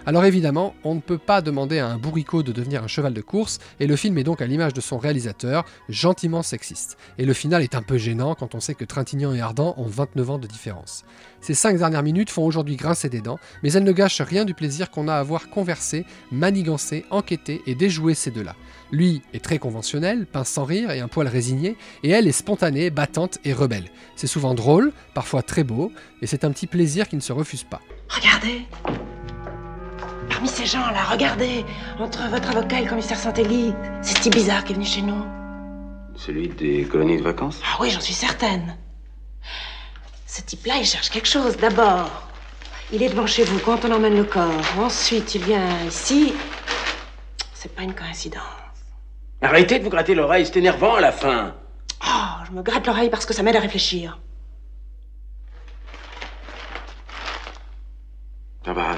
Alors 0.05 0.25
évidemment, 0.25 0.75
on 0.83 0.97
ne 0.97 1.01
peut 1.01 1.19
pas 1.19 1.43
demander 1.43 1.79
à 1.79 1.87
un 1.87 1.97
bourricot 1.97 2.43
de 2.43 2.51
devenir 2.51 2.83
un 2.83 2.89
cheval 2.89 3.15
de 3.15 3.21
course, 3.21 3.61
et 3.79 3.87
le 3.87 3.95
film 3.95 4.19
est 4.19 4.25
donc 4.25 4.43
à 4.43 4.47
l'image 4.47 4.75
de 4.75 4.81
son 4.81 4.99
réalisateur, 4.99 5.65
gentiment 5.89 6.43
sexiste. 6.43 6.97
Et 7.19 7.25
le 7.25 7.33
final 7.33 7.63
est 7.63 7.77
un 7.77 7.83
peu 7.83 7.99
gênant 7.99 8.35
quand 8.35 8.57
on 8.57 8.61
sait 8.61 8.75
que 8.75 8.85
Trintignant 8.85 9.33
et 9.33 9.41
Ardent 9.41 9.75
ont 9.77 9.87
29 9.87 10.31
ans 10.31 10.39
de 10.39 10.49
différence. 10.49 11.05
Ces 11.41 11.55
5 11.55 11.79
dernières 11.79 12.03
minutes 12.03 12.31
font 12.31 12.45
aujourd'hui 12.45 12.77
grincer 12.77 13.09
des 13.09 13.21
dents, 13.21 13.39
mais 13.63 13.73
elles 13.73 13.85
ne 13.85 13.93
gâchent 13.93 14.23
rien 14.23 14.45
du 14.45 14.55
plaisir 14.55 14.91
qu'on 14.91 15.07
a 15.07 15.15
à 15.15 15.23
voir 15.23 15.51
converser, 15.51 16.05
manigancer, 16.33 17.05
enquêter 17.11 17.63
et 17.67 17.77
déjouer 17.77 18.15
ces 18.15 18.33
deux-là. 18.33 18.57
Lui 18.91 19.23
est 19.33 19.45
très 19.45 19.59
conventionnel, 19.59 20.27
pince 20.27 20.49
sans 20.49 20.65
rire 20.65 20.91
et 20.91 21.01
un 21.01 21.09
poil 21.09 21.29
résigné, 21.29 21.77
et 22.03 22.11
elle 22.11 22.27
est 22.27 22.33
spontanée, 22.33 22.91
battante 22.91 23.39
et 23.45 23.53
rebelle. 23.53 23.91
C'est 24.17 24.27
souvent 24.27 24.55
drôle, 24.55 24.93
parfois 25.15 25.43
très 25.43 25.63
beau, 25.63 25.93
et 26.23 26.27
c'est 26.27 26.45
un 26.45 26.51
petit 26.51 26.67
plaisir 26.67 27.09
qui 27.09 27.17
ne 27.17 27.21
se 27.21 27.33
refuse 27.33 27.65
pas. 27.65 27.81
Regardez 28.09 28.63
Parmi 30.33 30.49
ces 30.49 30.65
gens-là, 30.65 31.05
regardez 31.11 31.62
Entre 31.99 32.27
votre 32.31 32.57
avocat 32.57 32.79
et 32.81 32.85
le 32.85 32.89
commissaire 32.89 33.19
Santelli, 33.19 33.75
c'est 34.01 34.17
ce 34.17 34.23
type 34.23 34.35
bizarre 34.35 34.65
qui 34.65 34.73
est 34.73 34.75
venu 34.75 34.87
chez 34.87 35.03
nous. 35.03 35.23
Celui 36.17 36.49
des 36.49 36.85
colonies 36.85 37.19
de 37.19 37.23
vacances? 37.23 37.61
Ah 37.62 37.77
oui, 37.81 37.91
j'en 37.91 38.01
suis 38.01 38.15
certaine. 38.15 38.79
Ce 40.27 40.41
type-là, 40.41 40.77
il 40.79 40.87
cherche 40.87 41.11
quelque 41.11 41.29
chose. 41.29 41.59
D'abord, 41.59 42.11
il 42.93 43.03
est 43.03 43.11
devant 43.11 43.27
chez 43.27 43.45
vous 43.45 43.59
quand 43.59 43.85
on 43.85 43.93
emmène 43.93 44.17
le 44.17 44.25
corps. 44.25 44.62
Ensuite, 44.79 45.35
il 45.35 45.45
vient 45.45 45.69
ici. 45.87 46.33
C'est 47.53 47.75
pas 47.75 47.83
une 47.83 47.95
coïncidence. 47.95 48.43
Arrêtez 49.43 49.81
de 49.81 49.85
vous 49.85 49.91
gratter 49.91 50.15
l'oreille, 50.15 50.47
c'est 50.47 50.57
énervant 50.57 50.95
à 50.95 51.01
la 51.01 51.12
fin. 51.12 51.55
Oh, 52.07 52.45
je 52.47 52.53
me 52.53 52.62
gratte 52.62 52.87
l'oreille 52.87 53.11
parce 53.11 53.27
que 53.27 53.35
ça 53.35 53.43
m'aide 53.43 53.57
à 53.57 53.61
réfléchir. 53.61 54.19
Barbara, 58.65 58.97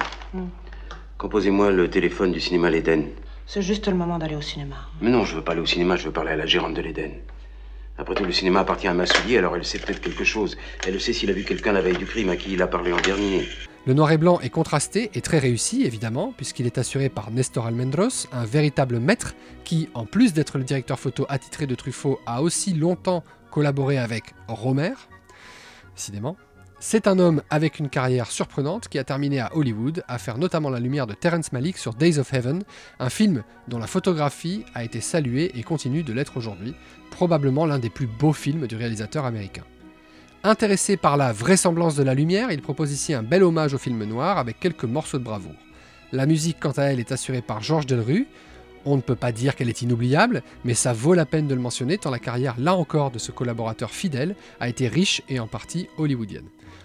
composez-moi 1.24 1.70
le 1.70 1.88
téléphone 1.88 2.32
du 2.32 2.38
cinéma 2.38 2.68
L'Éden. 2.68 3.06
C'est 3.46 3.62
juste 3.62 3.88
le 3.88 3.94
moment 3.94 4.18
d'aller 4.18 4.36
au 4.36 4.42
cinéma. 4.42 4.76
Mais 5.00 5.08
non, 5.08 5.24
je 5.24 5.36
veux 5.36 5.42
pas 5.42 5.52
aller 5.52 5.62
au 5.62 5.66
cinéma, 5.66 5.96
je 5.96 6.04
veux 6.04 6.12
parler 6.12 6.32
à 6.32 6.36
la 6.36 6.44
gérante 6.44 6.74
de 6.74 6.82
l'Éden. 6.82 7.12
Après 7.96 8.14
tout, 8.14 8.24
le 8.24 8.30
cinéma 8.30 8.60
appartient 8.60 8.88
à 8.88 8.92
Massouli, 8.92 9.38
alors 9.38 9.56
elle 9.56 9.64
sait 9.64 9.78
peut-être 9.78 10.02
quelque 10.02 10.24
chose. 10.24 10.58
Elle 10.86 11.00
sait 11.00 11.14
s'il 11.14 11.30
a 11.30 11.32
vu 11.32 11.44
quelqu'un 11.44 11.72
la 11.72 11.80
veille 11.80 11.96
du 11.96 12.04
crime 12.04 12.28
à 12.28 12.36
qui 12.36 12.52
il 12.52 12.60
a 12.60 12.66
parlé 12.66 12.92
en 12.92 13.00
dernier. 13.00 13.48
Le 13.86 13.94
noir 13.94 14.12
et 14.12 14.18
blanc 14.18 14.38
est 14.40 14.50
contrasté 14.50 15.10
et 15.14 15.22
très 15.22 15.38
réussi, 15.38 15.86
évidemment, 15.86 16.34
puisqu'il 16.36 16.66
est 16.66 16.76
assuré 16.76 17.08
par 17.08 17.30
Nestor 17.30 17.64
Almendros, 17.64 18.28
un 18.30 18.44
véritable 18.44 19.00
maître 19.00 19.34
qui, 19.64 19.88
en 19.94 20.04
plus 20.04 20.34
d'être 20.34 20.58
le 20.58 20.64
directeur 20.64 21.00
photo 21.00 21.24
attitré 21.30 21.66
de 21.66 21.74
Truffaut, 21.74 22.20
a 22.26 22.42
aussi 22.42 22.74
longtemps 22.74 23.24
collaboré 23.50 23.96
avec 23.96 24.34
Romer, 24.46 24.92
décidément. 25.96 26.36
C'est 26.86 27.06
un 27.06 27.18
homme 27.18 27.40
avec 27.48 27.78
une 27.78 27.88
carrière 27.88 28.30
surprenante 28.30 28.88
qui 28.88 28.98
a 28.98 29.04
terminé 29.04 29.40
à 29.40 29.56
Hollywood, 29.56 30.04
à 30.06 30.18
faire 30.18 30.36
notamment 30.36 30.68
la 30.68 30.80
lumière 30.80 31.06
de 31.06 31.14
Terrence 31.14 31.50
Malick 31.50 31.78
sur 31.78 31.94
Days 31.94 32.18
of 32.18 32.30
Heaven, 32.34 32.62
un 32.98 33.08
film 33.08 33.42
dont 33.68 33.78
la 33.78 33.86
photographie 33.86 34.66
a 34.74 34.84
été 34.84 35.00
saluée 35.00 35.50
et 35.54 35.62
continue 35.62 36.02
de 36.02 36.12
l'être 36.12 36.36
aujourd'hui, 36.36 36.74
probablement 37.10 37.64
l'un 37.64 37.78
des 37.78 37.88
plus 37.88 38.06
beaux 38.06 38.34
films 38.34 38.66
du 38.66 38.76
réalisateur 38.76 39.24
américain. 39.24 39.64
Intéressé 40.42 40.98
par 40.98 41.16
la 41.16 41.32
vraisemblance 41.32 41.96
de 41.96 42.02
la 42.02 42.12
lumière, 42.12 42.52
il 42.52 42.60
propose 42.60 42.92
ici 42.92 43.14
un 43.14 43.22
bel 43.22 43.44
hommage 43.44 43.72
au 43.72 43.78
film 43.78 44.04
noir 44.04 44.36
avec 44.36 44.60
quelques 44.60 44.84
morceaux 44.84 45.18
de 45.18 45.24
bravoure. 45.24 45.56
La 46.12 46.26
musique, 46.26 46.58
quant 46.60 46.72
à 46.72 46.82
elle, 46.82 47.00
est 47.00 47.12
assurée 47.12 47.40
par 47.40 47.62
Georges 47.62 47.86
Delru. 47.86 48.26
On 48.84 48.96
ne 48.96 49.00
peut 49.00 49.16
pas 49.16 49.32
dire 49.32 49.56
qu'elle 49.56 49.70
est 49.70 49.80
inoubliable, 49.80 50.42
mais 50.66 50.74
ça 50.74 50.92
vaut 50.92 51.14
la 51.14 51.24
peine 51.24 51.48
de 51.48 51.54
le 51.54 51.62
mentionner 51.62 51.96
tant 51.96 52.10
la 52.10 52.18
carrière, 52.18 52.56
là 52.58 52.74
encore, 52.74 53.10
de 53.10 53.18
ce 53.18 53.32
collaborateur 53.32 53.90
fidèle 53.90 54.36
a 54.60 54.68
été 54.68 54.86
riche 54.86 55.22
et 55.30 55.40
en 55.40 55.46
partie 55.46 55.88
hollywoodienne. 55.96 56.44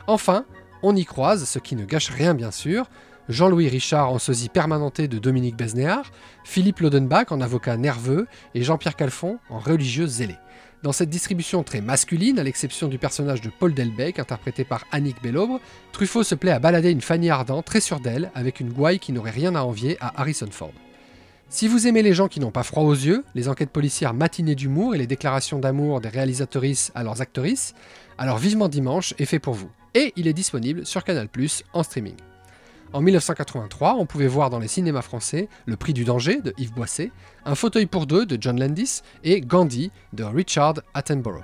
Enfin, 0.10 0.44
on 0.82 0.96
y 0.96 1.06
croise, 1.06 1.48
ce 1.48 1.60
qui 1.60 1.75
ne 1.75 1.86
gâche 1.86 2.10
rien 2.10 2.34
bien 2.34 2.50
sûr, 2.50 2.89
Jean-Louis 3.28 3.70
Richard 3.70 4.12
en 4.12 4.18
sosie 4.18 4.50
permanenté 4.50 5.08
de 5.08 5.20
Dominique 5.20 5.56
Besnéard, 5.56 6.10
Philippe 6.44 6.80
Lodenbach 6.80 7.32
en 7.32 7.42
avocat 7.42 7.78
nerveux 7.78 8.25
et 8.56 8.63
Jean-Pierre 8.63 8.96
Calfon 8.96 9.38
en 9.51 9.60
religieux 9.60 10.08
zélé. 10.08 10.36
Dans 10.82 10.94
cette 10.94 11.12
distribution 11.12 11.62
très 11.62 11.82
masculine, 11.82 12.39
à 12.39 12.44
l'exception 12.44 12.88
du 12.88 12.98
personnage 12.98 13.42
de 13.42 13.51
Paul 13.51 13.75
Delbecq, 13.75 14.18
interprété 14.18 14.63
par 14.63 14.84
Annick 14.92 15.22
Bellobre, 15.22 15.60
Truffaut 15.92 16.24
se 16.24 16.34
plaît 16.34 16.54
à 16.54 16.60
balader 16.60 16.89
une 16.89 17.01
Fanny 17.01 17.30
Ardant 17.30 17.62
très 17.62 17.80
sûre 17.80 18.00
d'elle, 18.00 18.32
avec 18.34 18.60
une 18.60 18.74
gouaille 18.74 18.98
qui 18.98 19.12
n'aurait 19.12 19.30
rien 19.30 19.54
à 19.54 19.62
envier 19.62 19.96
à 20.01 20.20
Harrison 20.20 20.50
Ford. 20.50 20.74
Si 21.50 21.68
vous 21.68 21.86
aimez 21.86 22.01
les 22.01 22.16
gens 22.16 22.30
qui 22.30 22.39
n'ont 22.39 22.50
pas 22.50 22.63
froid 22.63 22.82
aux 22.82 22.94
yeux, 22.94 23.24
les 23.36 23.48
enquêtes 23.48 23.70
policières 23.70 24.16
matinées 24.16 24.56
d'humour 24.56 24.96
et 24.96 24.98
les 24.98 25.06
déclarations 25.06 25.60
d'amour 25.60 26.01
des 26.01 26.10
réalisatrices 26.10 26.92
à 26.96 27.04
leurs 27.04 27.22
actrices, 27.22 27.75
alors 28.18 28.39
Vivement 28.39 28.70
Dimanche 28.70 29.13
est 29.20 29.25
fait 29.25 29.38
pour 29.38 29.54
vous. 29.54 29.70
Et 30.00 30.13
il 30.15 30.27
est 30.27 30.34
disponible 30.34 30.86
sur 30.86 31.03
Canal+, 31.03 31.27
en 31.74 31.84
streaming. 31.84 32.15
En 32.94 33.01
1983, 33.01 33.96
on 33.96 34.06
pouvait 34.06 34.27
voir 34.27 34.50
dans 34.50 34.58
les 34.58 34.70
cinémas 34.70 35.01
français 35.01 35.50
Le 35.65 35.75
Prix 35.75 35.91
du 35.91 36.06
danger 36.06 36.39
de 36.39 36.53
Yves 36.58 36.72
Boisset, 36.72 37.12
Un 37.44 37.53
fauteuil 37.53 37.86
pour 37.86 38.08
deux 38.08 38.25
de 38.25 38.38
John 38.39 38.58
Landis 38.58 39.01
et 39.25 39.41
Gandhi 39.41 39.91
de 40.13 40.24
Richard 40.24 40.75
Attenborough. 40.94 41.44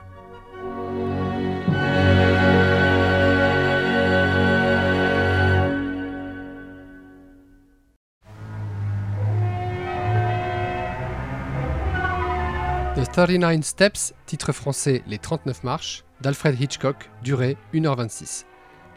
The 12.96 13.12
39 13.12 13.64
Steps, 13.66 14.14
titre 14.26 14.54
français 14.54 15.04
Les 15.08 15.18
39 15.18 15.66
marches, 15.66 16.05
d'Alfred 16.26 16.60
Hitchcock, 16.60 17.12
durée 17.22 17.56
1h26. 17.76 18.46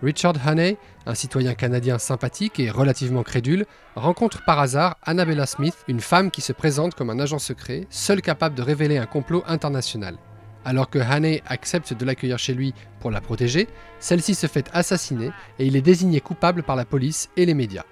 Richard 0.03 0.37
Haney, 0.47 0.79
un 1.05 1.15
citoyen 1.15 1.53
canadien 1.53 1.99
sympathique 1.99 2.59
et 2.59 2.71
relativement 2.71 3.23
crédule, 3.23 3.67
rencontre 3.97 4.43
par 4.47 4.59
hasard 4.59 4.97
Annabella 5.03 5.45
Smith, 5.45 5.77
une 5.89 6.01
femme 6.01 6.31
qui 6.31 6.41
se 6.41 6.55
présente 6.55 6.95
comme 6.95 7.11
un 7.11 7.19
agent 7.19 7.39
secret, 7.39 7.87
seule 7.91 8.23
capable 8.23 8.55
de 8.55 8.63
révéler 8.63 8.97
un 8.97 9.05
complot 9.05 9.45
international. 9.47 10.17
Alors 10.65 10.89
que 10.89 10.99
Haney 10.99 11.43
accepte 11.47 11.93
de 11.93 12.05
l'accueillir 12.07 12.39
chez 12.39 12.55
lui 12.55 12.73
pour 12.99 13.11
la 13.11 13.21
protéger, 13.21 13.69
celle-ci 14.01 14.35
se 14.35 14.47
fait 14.47 14.71
assassiner 14.73 15.31
et 15.59 15.67
il 15.67 15.77
est 15.77 15.83
désigné 15.83 16.23
coupable 16.23 16.63
par 16.63 16.77
la 16.77 16.87
police 16.87 17.29
et 17.37 17.45
les 17.45 17.53
médias. 17.53 17.85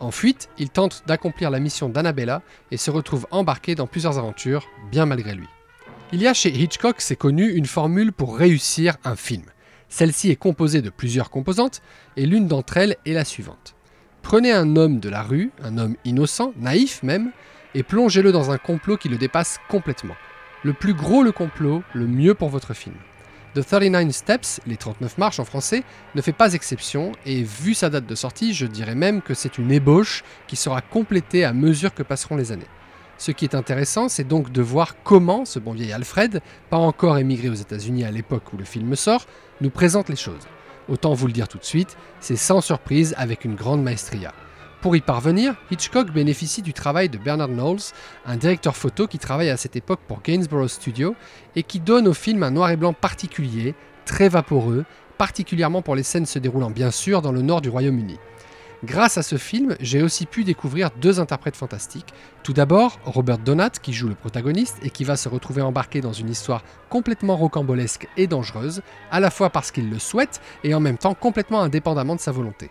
En 0.00 0.10
fuite, 0.10 0.50
il 0.58 0.68
tente 0.68 1.04
d'accomplir 1.06 1.50
la 1.50 1.60
mission 1.60 1.88
d'Annabella 1.88 2.42
et 2.70 2.76
se 2.76 2.90
retrouve 2.90 3.26
embarqué 3.30 3.74
dans 3.74 3.86
plusieurs 3.86 4.18
aventures, 4.18 4.68
bien 4.90 5.06
malgré 5.06 5.34
lui. 5.34 5.48
Il 6.14 6.20
y 6.20 6.26
a 6.26 6.34
chez 6.34 6.50
Hitchcock, 6.50 6.96
c'est 6.98 7.16
connu, 7.16 7.50
une 7.52 7.64
formule 7.64 8.12
pour 8.12 8.36
réussir 8.36 8.98
un 9.02 9.16
film. 9.16 9.44
Celle-ci 9.88 10.30
est 10.30 10.36
composée 10.36 10.82
de 10.82 10.90
plusieurs 10.90 11.30
composantes 11.30 11.80
et 12.18 12.26
l'une 12.26 12.46
d'entre 12.46 12.76
elles 12.76 12.96
est 13.06 13.14
la 13.14 13.24
suivante. 13.24 13.74
Prenez 14.20 14.52
un 14.52 14.76
homme 14.76 15.00
de 15.00 15.08
la 15.08 15.22
rue, 15.22 15.52
un 15.62 15.78
homme 15.78 15.96
innocent, 16.04 16.52
naïf 16.58 17.02
même, 17.02 17.32
et 17.74 17.82
plongez-le 17.82 18.30
dans 18.30 18.50
un 18.50 18.58
complot 18.58 18.98
qui 18.98 19.08
le 19.08 19.16
dépasse 19.16 19.58
complètement. 19.70 20.14
Le 20.62 20.74
plus 20.74 20.92
gros 20.92 21.22
le 21.22 21.32
complot, 21.32 21.82
le 21.94 22.06
mieux 22.06 22.34
pour 22.34 22.50
votre 22.50 22.74
film. 22.74 22.96
The 23.54 23.66
39 23.66 24.10
Steps, 24.10 24.60
les 24.66 24.76
39 24.76 25.16
marches 25.16 25.40
en 25.40 25.46
français, 25.46 25.82
ne 26.14 26.20
fait 26.20 26.32
pas 26.32 26.52
exception 26.52 27.12
et 27.24 27.42
vu 27.42 27.72
sa 27.72 27.88
date 27.88 28.04
de 28.04 28.14
sortie, 28.14 28.52
je 28.52 28.66
dirais 28.66 28.94
même 28.94 29.22
que 29.22 29.32
c'est 29.32 29.56
une 29.56 29.72
ébauche 29.72 30.24
qui 30.46 30.56
sera 30.56 30.82
complétée 30.82 31.44
à 31.44 31.54
mesure 31.54 31.94
que 31.94 32.02
passeront 32.02 32.36
les 32.36 32.52
années. 32.52 32.68
Ce 33.22 33.30
qui 33.30 33.44
est 33.44 33.54
intéressant, 33.54 34.08
c'est 34.08 34.26
donc 34.26 34.50
de 34.50 34.62
voir 34.62 35.00
comment 35.04 35.44
ce 35.44 35.60
bon 35.60 35.74
vieil 35.74 35.92
Alfred, 35.92 36.42
pas 36.70 36.76
encore 36.76 37.18
émigré 37.18 37.48
aux 37.48 37.54
États-Unis 37.54 38.04
à 38.04 38.10
l'époque 38.10 38.52
où 38.52 38.56
le 38.56 38.64
film 38.64 38.96
sort, 38.96 39.26
nous 39.60 39.70
présente 39.70 40.08
les 40.08 40.16
choses. 40.16 40.48
Autant 40.88 41.14
vous 41.14 41.28
le 41.28 41.32
dire 41.32 41.46
tout 41.46 41.58
de 41.58 41.64
suite, 41.64 41.96
c'est 42.18 42.34
sans 42.34 42.60
surprise 42.60 43.14
avec 43.16 43.44
une 43.44 43.54
grande 43.54 43.80
maestria. 43.80 44.34
Pour 44.80 44.96
y 44.96 45.00
parvenir, 45.00 45.54
Hitchcock 45.70 46.10
bénéficie 46.10 46.62
du 46.62 46.72
travail 46.72 47.10
de 47.10 47.16
Bernard 47.16 47.46
Knowles, 47.46 47.92
un 48.26 48.36
directeur 48.36 48.74
photo 48.74 49.06
qui 49.06 49.20
travaille 49.20 49.50
à 49.50 49.56
cette 49.56 49.76
époque 49.76 50.00
pour 50.08 50.20
Gainsborough 50.20 50.66
Studio 50.66 51.14
et 51.54 51.62
qui 51.62 51.78
donne 51.78 52.08
au 52.08 52.14
film 52.14 52.42
un 52.42 52.50
noir 52.50 52.70
et 52.70 52.76
blanc 52.76 52.92
particulier, 52.92 53.76
très 54.04 54.28
vaporeux, 54.28 54.84
particulièrement 55.16 55.80
pour 55.80 55.94
les 55.94 56.02
scènes 56.02 56.26
se 56.26 56.40
déroulant 56.40 56.70
bien 56.70 56.90
sûr 56.90 57.22
dans 57.22 57.30
le 57.30 57.42
nord 57.42 57.60
du 57.60 57.68
Royaume-Uni. 57.68 58.18
Grâce 58.84 59.16
à 59.16 59.22
ce 59.22 59.36
film, 59.36 59.76
j'ai 59.78 60.02
aussi 60.02 60.26
pu 60.26 60.42
découvrir 60.42 60.90
deux 61.00 61.20
interprètes 61.20 61.54
fantastiques. 61.54 62.12
Tout 62.42 62.52
d'abord, 62.52 62.98
Robert 63.04 63.38
Donat, 63.38 63.70
qui 63.70 63.92
joue 63.92 64.08
le 64.08 64.16
protagoniste 64.16 64.78
et 64.82 64.90
qui 64.90 65.04
va 65.04 65.14
se 65.14 65.28
retrouver 65.28 65.62
embarqué 65.62 66.00
dans 66.00 66.12
une 66.12 66.28
histoire 66.28 66.64
complètement 66.88 67.36
rocambolesque 67.36 68.08
et 68.16 68.26
dangereuse, 68.26 68.82
à 69.12 69.20
la 69.20 69.30
fois 69.30 69.50
parce 69.50 69.70
qu'il 69.70 69.88
le 69.88 70.00
souhaite 70.00 70.40
et 70.64 70.74
en 70.74 70.80
même 70.80 70.98
temps 70.98 71.14
complètement 71.14 71.60
indépendamment 71.60 72.16
de 72.16 72.20
sa 72.20 72.32
volonté. 72.32 72.70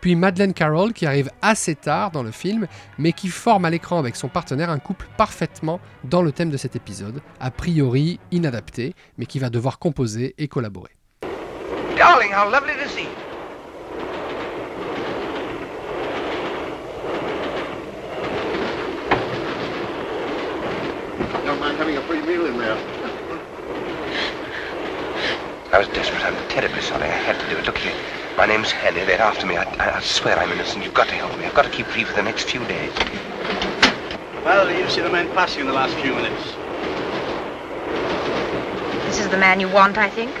Puis 0.00 0.16
Madeleine 0.16 0.54
Carroll 0.54 0.94
qui 0.94 1.04
arrive 1.04 1.30
assez 1.42 1.74
tard 1.74 2.10
dans 2.12 2.22
le 2.22 2.30
film, 2.30 2.66
mais 2.96 3.12
qui 3.12 3.28
forme 3.28 3.66
à 3.66 3.70
l'écran 3.70 3.98
avec 3.98 4.16
son 4.16 4.28
partenaire 4.28 4.70
un 4.70 4.78
couple 4.78 5.06
parfaitement 5.18 5.80
dans 6.04 6.22
le 6.22 6.32
thème 6.32 6.50
de 6.50 6.56
cet 6.56 6.76
épisode, 6.76 7.20
a 7.40 7.50
priori 7.50 8.18
inadapté, 8.30 8.94
mais 9.18 9.26
qui 9.26 9.38
va 9.38 9.50
devoir 9.50 9.78
composer 9.78 10.34
et 10.38 10.48
collaborer. 10.48 10.96
Mind 21.62 21.78
having 21.78 21.96
a 21.96 22.02
free 22.02 22.20
meal 22.22 22.44
in 22.46 22.58
there. 22.58 22.76
I 25.72 25.78
was 25.78 25.86
desperate. 25.88 26.24
I'm 26.24 26.34
terribly 26.48 26.82
sorry. 26.82 27.04
I 27.04 27.06
had 27.06 27.38
to 27.40 27.48
do 27.48 27.56
it. 27.56 27.64
Look 27.66 27.78
here. 27.78 27.94
My 28.36 28.46
name's 28.46 28.72
Henny. 28.72 29.04
They're 29.04 29.20
after 29.20 29.46
me. 29.46 29.56
I, 29.56 29.62
I, 29.62 29.98
I 29.98 30.00
swear 30.00 30.36
I'm 30.36 30.50
innocent. 30.50 30.84
You've 30.84 30.92
got 30.92 31.06
to 31.06 31.14
help 31.14 31.38
me. 31.38 31.44
I've 31.44 31.54
got 31.54 31.64
to 31.64 31.70
keep 31.70 31.86
free 31.86 32.02
for 32.02 32.14
the 32.14 32.22
next 32.22 32.50
few 32.50 32.64
days. 32.66 32.92
Well, 34.44 34.68
you 34.76 34.90
see 34.90 35.02
the 35.02 35.10
men 35.10 35.28
passing 35.34 35.60
in 35.60 35.66
the 35.68 35.72
last 35.72 35.94
few 36.02 36.12
minutes. 36.16 36.42
This 39.06 39.20
is 39.20 39.28
the 39.28 39.38
man 39.38 39.60
you 39.60 39.68
want, 39.68 39.98
I 39.98 40.10
think. 40.10 40.32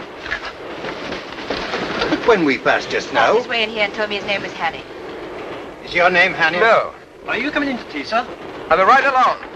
When 2.26 2.44
we 2.44 2.58
passed 2.58 2.90
just 2.90 3.12
Passed 3.12 3.38
his 3.38 3.48
way 3.48 3.62
in 3.62 3.70
here 3.70 3.84
and 3.84 3.94
told 3.94 4.10
me 4.10 4.16
his 4.16 4.26
name 4.26 4.42
was 4.42 4.52
Hattie. 4.52 4.82
Is 5.84 5.94
your 5.94 6.10
name 6.10 6.32
Hanny? 6.32 6.58
No. 6.58 6.92
Are 7.28 7.38
you 7.38 7.52
coming 7.52 7.68
in 7.68 7.78
to 7.78 7.84
tea, 7.90 8.02
sir? 8.02 8.26
I'll 8.70 8.76
be 8.76 8.82
right 8.82 9.04
along. 9.04 9.51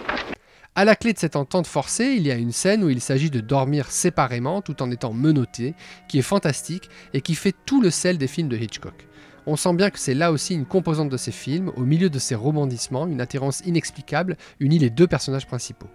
À 0.78 0.84
la 0.84 0.94
clé 0.94 1.14
de 1.14 1.18
cette 1.18 1.36
entente 1.36 1.66
forcée, 1.66 2.16
il 2.18 2.26
y 2.26 2.30
a 2.30 2.34
une 2.34 2.52
scène 2.52 2.84
où 2.84 2.90
il 2.90 3.00
s'agit 3.00 3.30
de 3.30 3.40
dormir 3.40 3.90
séparément 3.90 4.60
tout 4.60 4.82
en 4.82 4.90
étant 4.90 5.14
menotté, 5.14 5.74
qui 6.06 6.18
est 6.18 6.22
fantastique 6.22 6.90
et 7.14 7.22
qui 7.22 7.34
fait 7.34 7.54
tout 7.64 7.80
le 7.80 7.88
sel 7.88 8.18
des 8.18 8.26
films 8.26 8.50
de 8.50 8.58
Hitchcock. 8.58 9.08
On 9.46 9.56
sent 9.56 9.72
bien 9.72 9.88
que 9.88 9.98
c'est 9.98 10.12
là 10.12 10.30
aussi 10.30 10.52
une 10.52 10.66
composante 10.66 11.08
de 11.08 11.16
ces 11.16 11.32
films, 11.32 11.72
au 11.76 11.86
milieu 11.86 12.10
de 12.10 12.18
ces 12.18 12.34
rebondissements, 12.34 13.06
une 13.06 13.22
attirance 13.22 13.62
inexplicable 13.64 14.36
unit 14.60 14.78
les 14.78 14.90
deux 14.90 15.06
personnages 15.06 15.46
principaux. 15.46 15.88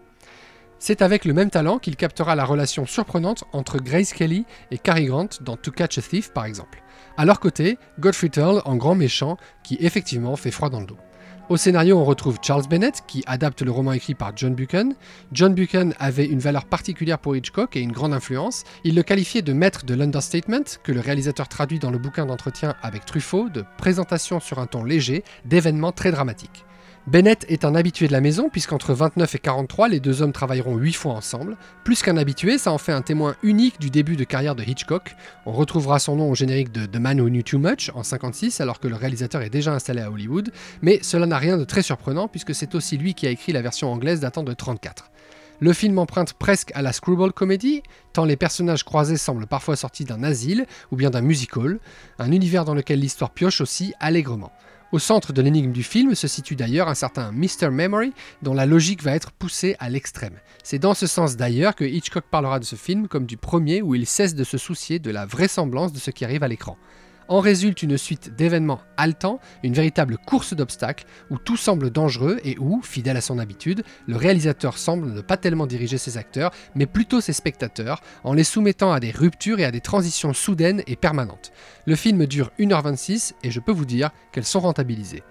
C'est 0.80 1.04
avec 1.04 1.26
le 1.26 1.34
même 1.34 1.52
talent 1.52 1.78
qu'il 1.78 1.96
captera 1.96 2.34
la 2.34 2.44
relation 2.44 2.88
surprenante 2.88 3.44
entre 3.54 3.78
Grace 3.78 4.14
Kelly 4.14 4.46
et 4.72 4.80
Cary 4.80 5.06
Grant 5.06 5.30
dans 5.42 5.58
To 5.58 5.70
Catch 5.70 6.00
a 6.00 6.02
Thief 6.02 6.34
par 6.34 6.46
exemple. 6.46 6.82
À 7.18 7.26
leur 7.26 7.40
côté, 7.40 7.78
Godfrey 8.00 8.30
Turl 8.30 8.64
en 8.66 8.78
grand 8.78 8.96
méchant 8.96 9.38
qui 9.64 9.78
effectivement 9.80 10.36
fait 10.36 10.50
froid 10.50 10.72
dans 10.72 10.80
le 10.80 10.88
dos. 10.88 10.98
Au 11.52 11.58
scénario, 11.58 11.98
on 11.98 12.06
retrouve 12.06 12.38
Charles 12.42 12.66
Bennett 12.70 13.04
qui 13.08 13.26
adapte 13.28 13.62
le 13.62 13.72
roman 13.72 13.92
écrit 13.92 14.16
par 14.16 14.32
John 14.38 14.56
Buchan. 14.56 14.92
John 15.34 15.54
Buchan 15.54 15.90
avait 16.00 16.26
une 16.26 16.40
valeur 16.40 16.64
particulière 16.64 17.20
pour 17.20 17.36
Hitchcock 17.36 17.76
et 17.76 17.82
une 17.82 17.92
grande 17.92 18.14
influence. 18.14 18.64
Il 18.86 18.96
le 18.96 19.04
qualifiait 19.04 19.42
de 19.42 19.52
maître 19.52 19.84
de 19.84 19.94
l'understatement, 19.94 20.64
que 20.82 20.94
le 20.94 21.02
réalisateur 21.02 21.50
traduit 21.50 21.78
dans 21.78 21.92
le 21.92 21.98
bouquin 21.98 22.26
d'entretien 22.26 22.76
avec 22.82 23.04
Truffaut, 23.04 23.50
de 23.50 23.66
présentation 23.78 24.40
sur 24.40 24.60
un 24.60 24.66
ton 24.66 24.86
léger, 24.86 25.26
d'événements 25.44 25.92
très 25.92 26.12
dramatiques. 26.12 26.64
Bennett 27.08 27.46
est 27.50 27.66
un 27.66 27.74
habitué 27.74 28.08
de 28.08 28.12
la 28.12 28.22
maison 28.22 28.48
puisqu'entre 28.48 28.94
29 28.94 29.34
et 29.34 29.40
43, 29.40 29.90
les 29.90 30.00
deux 30.00 30.22
hommes 30.22 30.32
travailleront 30.32 30.78
8 30.78 30.94
fois 30.94 31.14
ensemble. 31.14 31.58
Plus 31.84 32.04
qu'un 32.04 32.16
habitué, 32.16 32.60
ça 32.60 32.72
en 32.72 32.78
fait 32.78 32.92
un 32.92 33.02
témoin 33.02 33.36
unique 33.42 33.80
du 33.80 33.90
début 33.90 34.16
de 34.16 34.24
carrière 34.24 34.56
de 34.56 34.64
Hitchcock. 34.64 35.16
On 35.48 35.52
retrouvera 35.52 35.98
son 35.98 36.16
nom 36.18 36.30
au 36.30 36.36
générique 36.36 36.72
de 36.72 36.86
The 36.86 36.98
Man 36.98 37.20
Who 37.20 37.30
Knew 37.30 37.42
Too 37.42 37.58
Much 37.58 37.90
en 37.96 38.04
56 38.04 38.62
alors 38.62 38.80
que 38.80 38.88
le 38.88 38.96
réalisateur 38.96 39.42
est 39.42 39.50
déjà 39.50 39.74
installé 39.74 40.02
à 40.02 40.12
Hollywood, 40.12 40.52
mais 40.84 41.00
cela 41.02 41.26
n'a 41.26 41.40
rien 41.40 41.58
de 41.58 41.64
très 41.64 41.82
surprenant 41.82 42.28
puisque 42.28 42.54
c'est 42.54 42.76
aussi 42.76 42.98
lui 42.98 43.16
qui 43.16 43.26
a 43.26 43.32
écrit 43.32 43.52
la 43.52 43.64
version 43.64 43.92
anglaise 43.92 44.20
datant 44.20 44.44
de 44.44 44.54
34. 44.54 45.10
Le 45.60 45.74
film 45.74 45.98
emprunte 45.98 46.34
presque 46.34 46.72
à 46.76 46.84
la 46.84 46.94
screwball 46.94 47.34
comedy, 47.34 47.82
tant 48.14 48.26
les 48.26 48.36
personnages 48.36 48.84
croisés 48.84 49.18
semblent 49.18 49.48
parfois 49.48 49.76
sortis 49.76 50.06
d'un 50.06 50.24
asile 50.24 50.66
ou 50.92 50.96
bien 50.96 51.10
d'un 51.10 51.22
musical, 51.22 51.80
un 52.20 52.32
univers 52.32 52.64
dans 52.64 52.74
lequel 52.76 53.00
l'histoire 53.00 53.32
pioche 53.32 53.62
aussi 53.62 53.94
allègrement. 54.00 54.52
Au 54.92 55.00
centre 55.00 55.32
de 55.32 55.42
l'énigme 55.42 55.72
du 55.72 55.84
film 55.84 56.16
se 56.16 56.28
situe 56.28 56.58
d'ailleurs 56.58 56.90
un 56.90 56.96
certain 56.96 57.32
Mr. 57.32 57.70
Memory 57.72 58.12
dont 58.42 58.54
la 58.54 58.66
logique 58.66 59.02
va 59.02 59.16
être 59.16 59.32
poussée 59.32 59.78
à 59.80 59.90
l'extrême. 59.90 60.38
C'est 60.64 60.80
dans 60.80 60.94
ce 60.94 61.08
sens 61.08 61.38
d'ailleurs 61.38 61.76
que 61.76 61.86
Hitchcock 61.86 62.26
parlera 62.30 62.60
de 62.60 62.66
ce 62.66 62.76
film 62.76 63.08
comme 63.08 63.26
du 63.26 63.38
premier 63.38 63.82
où 63.82 63.96
il 63.96 64.06
cesse 64.06 64.36
de 64.36 64.44
se 64.44 64.58
soucier 64.58 65.00
de 65.00 65.10
la 65.10 65.26
vraisemblance 65.26 65.94
de 65.94 66.00
ce 66.00 66.12
qui 66.12 66.26
arrive 66.26 66.44
à 66.44 66.50
l'écran. 66.50 66.78
En 67.28 67.40
résulte 67.40 67.84
une 67.84 67.98
suite 67.98 68.36
d'événements 68.36 68.82
haletants, 68.98 69.40
une 69.64 69.74
véritable 69.74 70.18
course 70.18 70.54
d'obstacles 70.54 71.06
où 71.30 71.38
tout 71.38 71.58
semble 71.58 71.90
dangereux 71.90 72.40
et 72.44 72.58
où, 72.60 72.82
fidèle 72.82 73.18
à 73.18 73.22
son 73.22 73.40
habitude, 73.40 73.84
le 74.08 74.18
réalisateur 74.18 74.78
semble 74.78 75.12
ne 75.12 75.22
pas 75.22 75.38
tellement 75.38 75.68
diriger 75.68 75.98
ses 75.98 76.18
acteurs, 76.18 76.52
mais 76.76 76.86
plutôt 76.86 77.22
ses 77.22 77.34
spectateurs, 77.34 78.02
en 78.24 78.34
les 78.34 78.44
soumettant 78.44 78.92
à 78.92 79.00
des 79.00 79.12
ruptures 79.12 79.60
et 79.60 79.66
à 79.66 79.72
des 79.72 79.82
transitions 79.82 80.34
soudaines 80.34 80.84
et 80.88 80.96
permanentes. 80.96 81.52
Le 81.86 81.96
film 81.96 82.26
dure 82.26 82.52
1h26 82.60 83.34
et 83.44 83.52
je 83.52 83.60
peux 83.60 83.72
vous 83.72 83.86
dire 83.86 84.12
qu'elles 84.32 84.46
sont 84.46 84.60
rentabilisées. 84.60 85.24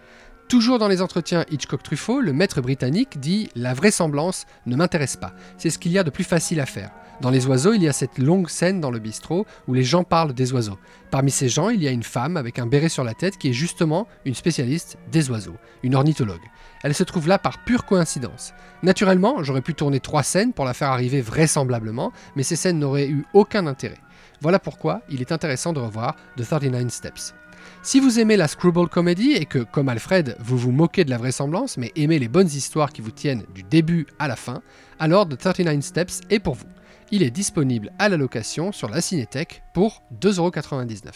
Toujours 0.50 0.80
dans 0.80 0.88
les 0.88 1.00
entretiens 1.00 1.44
Hitchcock-Truffaut, 1.52 2.20
le 2.20 2.32
maître 2.32 2.60
britannique 2.60 3.20
dit 3.20 3.48
La 3.54 3.72
vraisemblance 3.72 4.46
ne 4.66 4.74
m'intéresse 4.74 5.16
pas, 5.16 5.32
c'est 5.58 5.70
ce 5.70 5.78
qu'il 5.78 5.92
y 5.92 5.98
a 5.98 6.02
de 6.02 6.10
plus 6.10 6.24
facile 6.24 6.58
à 6.58 6.66
faire. 6.66 6.90
Dans 7.20 7.30
Les 7.30 7.46
Oiseaux, 7.46 7.72
il 7.72 7.84
y 7.84 7.88
a 7.88 7.92
cette 7.92 8.18
longue 8.18 8.48
scène 8.48 8.80
dans 8.80 8.90
le 8.90 8.98
bistrot 8.98 9.46
où 9.68 9.74
les 9.74 9.84
gens 9.84 10.02
parlent 10.02 10.32
des 10.32 10.52
oiseaux. 10.52 10.76
Parmi 11.12 11.30
ces 11.30 11.48
gens, 11.48 11.68
il 11.68 11.80
y 11.80 11.86
a 11.86 11.92
une 11.92 12.02
femme 12.02 12.36
avec 12.36 12.58
un 12.58 12.66
béret 12.66 12.88
sur 12.88 13.04
la 13.04 13.14
tête 13.14 13.38
qui 13.38 13.50
est 13.50 13.52
justement 13.52 14.08
une 14.24 14.34
spécialiste 14.34 14.98
des 15.12 15.30
oiseaux, 15.30 15.56
une 15.84 15.94
ornithologue. 15.94 16.42
Elle 16.82 16.96
se 16.96 17.04
trouve 17.04 17.28
là 17.28 17.38
par 17.38 17.62
pure 17.62 17.84
coïncidence. 17.84 18.52
Naturellement, 18.82 19.44
j'aurais 19.44 19.62
pu 19.62 19.74
tourner 19.74 20.00
trois 20.00 20.24
scènes 20.24 20.52
pour 20.52 20.64
la 20.64 20.74
faire 20.74 20.88
arriver 20.88 21.20
vraisemblablement, 21.20 22.10
mais 22.34 22.42
ces 22.42 22.56
scènes 22.56 22.80
n'auraient 22.80 23.08
eu 23.08 23.24
aucun 23.34 23.68
intérêt. 23.68 23.98
Voilà 24.40 24.58
pourquoi 24.58 25.02
il 25.08 25.20
est 25.20 25.30
intéressant 25.30 25.72
de 25.72 25.78
revoir 25.78 26.16
The 26.36 26.42
39 26.42 26.88
Steps. 26.88 27.34
Si 27.83 28.01
vous 28.01 28.18
aimez 28.18 28.37
la 28.37 28.49
screwball 28.49 28.88
comedy 28.88 29.33
et 29.33 29.46
que, 29.46 29.61
comme 29.61 29.88
Alfred, 29.88 30.37
vous 30.40 30.59
vous 30.59 30.73
moquez 30.73 31.05
de 31.05 31.11
la 31.11 31.18
vraisemblance 31.18 31.77
mais 31.77 31.92
aimez 31.96 32.18
les 32.18 32.29
bonnes 32.29 32.46
histoires 32.46 32.92
qui 32.92 33.03
vous 33.03 33.11
tiennent 33.11 33.44
du 33.55 33.62
début 33.62 34.07
à 34.18 34.29
la 34.29 34.37
fin, 34.37 34.62
alors 34.99 35.29
The 35.29 35.38
39 35.38 35.81
Steps 35.83 36.20
est 36.31 36.40
pour 36.40 36.55
vous. 36.55 36.66
Il 37.11 37.23
est 37.23 37.31
disponible 37.31 37.90
à 37.99 38.09
la 38.09 38.16
location 38.16 38.70
sur 38.70 38.88
la 38.88 39.01
Cinétech 39.01 39.62
pour 39.75 40.03
2,99€. 40.20 41.11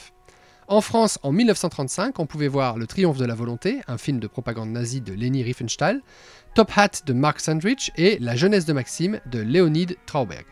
En 0.67 0.81
France, 0.81 1.19
en 1.23 1.31
1935, 1.31 2.19
on 2.19 2.27
pouvait 2.27 2.49
voir 2.49 2.79
Le 2.79 2.87
Triomphe 2.87 3.19
de 3.19 3.27
la 3.27 3.35
volonté, 3.35 3.83
un 3.87 3.99
film 3.99 4.19
de 4.19 4.27
propagande 4.27 4.71
nazie 4.71 5.03
de 5.03 5.13
Leni 5.13 5.43
Riefenstahl, 5.43 6.01
Top 6.55 6.71
Hat 6.75 7.03
de 7.05 7.13
Mark 7.13 7.39
Sandrich 7.41 7.93
et 7.97 8.19
La 8.19 8.35
jeunesse 8.35 8.65
de 8.65 8.73
Maxime 8.73 9.21
de 9.27 9.41
Leonid 9.41 9.97
Trauberg. 10.07 10.47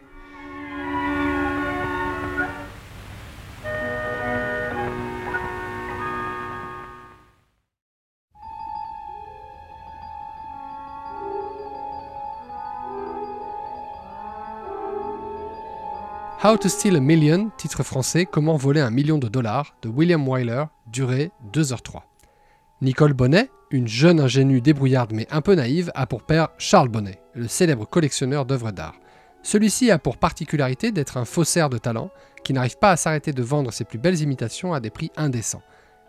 How 16.44 16.56
to 16.56 16.68
Steal 16.68 16.96
a 16.96 17.00
Million, 17.00 17.52
titre 17.56 17.84
français 17.84 18.26
Comment 18.26 18.56
voler 18.56 18.80
un 18.80 18.90
million 18.90 19.16
de 19.16 19.28
dollars 19.28 19.76
de 19.80 19.88
William 19.88 20.26
Wyler, 20.26 20.64
durée 20.88 21.30
2h03. 21.52 22.00
Nicole 22.80 23.12
Bonnet, 23.12 23.48
une 23.70 23.86
jeune 23.86 24.18
ingénue 24.18 24.60
débrouillarde 24.60 25.12
mais 25.12 25.28
un 25.30 25.40
peu 25.40 25.54
naïve, 25.54 25.92
a 25.94 26.04
pour 26.04 26.24
père 26.24 26.48
Charles 26.58 26.88
Bonnet, 26.88 27.22
le 27.34 27.46
célèbre 27.46 27.86
collectionneur 27.86 28.44
d'œuvres 28.44 28.72
d'art. 28.72 28.96
Celui-ci 29.44 29.92
a 29.92 30.00
pour 30.00 30.16
particularité 30.16 30.90
d'être 30.90 31.16
un 31.16 31.24
faussaire 31.24 31.70
de 31.70 31.78
talent 31.78 32.10
qui 32.42 32.52
n'arrive 32.52 32.76
pas 32.76 32.90
à 32.90 32.96
s'arrêter 32.96 33.32
de 33.32 33.42
vendre 33.44 33.72
ses 33.72 33.84
plus 33.84 33.98
belles 33.98 34.20
imitations 34.20 34.74
à 34.74 34.80
des 34.80 34.90
prix 34.90 35.12
indécents. 35.16 35.62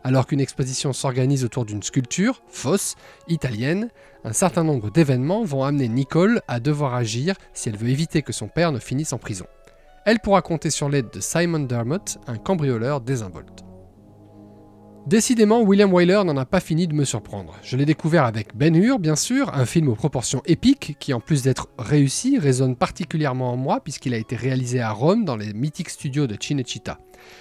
Alors 0.04 0.26
qu'une 0.26 0.42
exposition 0.42 0.94
s'organise 0.94 1.46
autour 1.46 1.64
d'une 1.64 1.84
sculpture, 1.84 2.42
fausse, 2.48 2.96
italienne, 3.28 3.90
un 4.24 4.34
certain 4.34 4.64
nombre 4.64 4.90
d'événements 4.90 5.44
vont 5.44 5.64
amener 5.64 5.90
Nicole 5.90 6.42
à 6.48 6.60
devoir 6.60 6.96
agir 6.96 7.36
si 7.54 7.70
elle 7.70 7.78
veut 7.78 7.90
éviter 7.90 8.24
que 8.24 8.34
son 8.34 8.48
père 8.48 8.72
ne 8.72 8.80
finisse 8.80 9.14
en 9.14 9.20
prison 9.20 9.46
elle 10.06 10.20
pourra 10.20 10.42
compter 10.42 10.70
sur 10.70 10.90
l'aide 10.90 11.10
de 11.14 11.20
Simon 11.20 11.60
Dermott, 11.60 12.18
un 12.28 12.38
cambrioleur 12.38 13.02
désinvolte. 13.02 13.64
Décidément, 15.06 15.62
William 15.62 15.92
Wyler 15.94 16.22
n'en 16.26 16.38
a 16.38 16.46
pas 16.46 16.62
fini 16.62 16.88
de 16.88 16.94
me 16.94 17.04
surprendre. 17.04 17.56
Je 17.62 17.76
l'ai 17.76 17.86
découvert 17.86 18.24
avec 18.24 18.56
Ben 18.56 18.74
Hur, 18.74 19.00
bien 19.00 19.18
sûr, 19.18 19.54
un 19.54 19.66
film 19.66 19.90
aux 19.90 19.96
proportions 19.96 20.42
épiques 20.46 20.96
qui, 20.98 21.14
en 21.14 21.20
plus 21.20 21.44
d'être 21.44 21.68
réussi, 21.78 22.40
résonne 22.40 22.78
particulièrement 22.78 23.52
en 23.52 23.58
moi 23.58 23.82
puisqu'il 23.82 24.14
a 24.14 24.18
été 24.18 24.38
réalisé 24.38 24.80
à 24.80 24.92
Rome 24.92 25.26
dans 25.26 25.36
les 25.36 25.52
mythiques 25.52 25.90
studios 25.90 26.26
de 26.26 26.38
Cinecittà. 26.40 27.00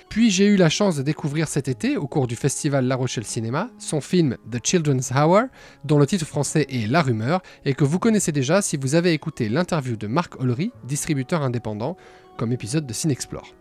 Puis 0.08 0.30
j'ai 0.30 0.46
eu 0.46 0.56
la 0.56 0.68
chance 0.68 0.96
de 0.96 1.02
découvrir 1.02 1.46
cet 1.46 1.68
été, 1.68 1.96
au 1.96 2.08
cours 2.08 2.26
du 2.26 2.34
festival 2.34 2.86
La 2.86 2.96
Rochelle 2.96 3.24
Cinéma, 3.24 3.68
son 3.78 4.00
film 4.00 4.36
The 4.50 4.58
Children's 4.64 5.12
Hour, 5.12 5.42
dont 5.84 5.98
le 5.98 6.06
titre 6.06 6.26
français 6.26 6.66
est 6.68 6.90
La 6.90 7.02
Rumeur, 7.02 7.42
et 7.64 7.74
que 7.74 7.84
vous 7.84 8.00
connaissez 8.00 8.32
déjà 8.32 8.60
si 8.60 8.76
vous 8.76 8.96
avez 8.96 9.12
écouté 9.12 9.48
l'interview 9.48 9.96
de 9.96 10.08
Marc 10.08 10.40
Ollery, 10.40 10.72
distributeur 10.84 11.42
indépendant, 11.42 11.96
comme 12.36 12.52
épisode 12.52 12.86
de 12.86 12.92
Cinexplore. 12.92 13.54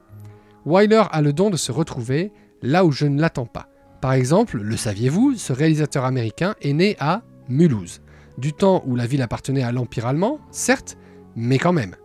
Wyler 0.65 1.03
a 1.11 1.21
le 1.21 1.33
don 1.33 1.49
de 1.49 1.57
se 1.57 1.71
retrouver 1.71 2.31
là 2.61 2.85
où 2.85 2.91
je 2.91 3.05
ne 3.05 3.19
l'attends 3.19 3.45
pas. 3.45 3.67
Par 4.01 4.13
exemple, 4.13 4.59
le 4.61 4.77
saviez-vous, 4.77 5.35
ce 5.35 5.53
réalisateur 5.53 6.05
américain 6.05 6.55
est 6.61 6.73
né 6.73 6.95
à 6.99 7.21
Mulhouse, 7.49 8.01
du 8.37 8.53
temps 8.53 8.83
où 8.85 8.95
la 8.95 9.05
ville 9.05 9.21
appartenait 9.21 9.63
à 9.63 9.71
l'Empire 9.71 10.07
allemand, 10.07 10.39
certes, 10.51 10.97
mais 11.35 11.57
quand 11.57 11.73
même. 11.73 11.95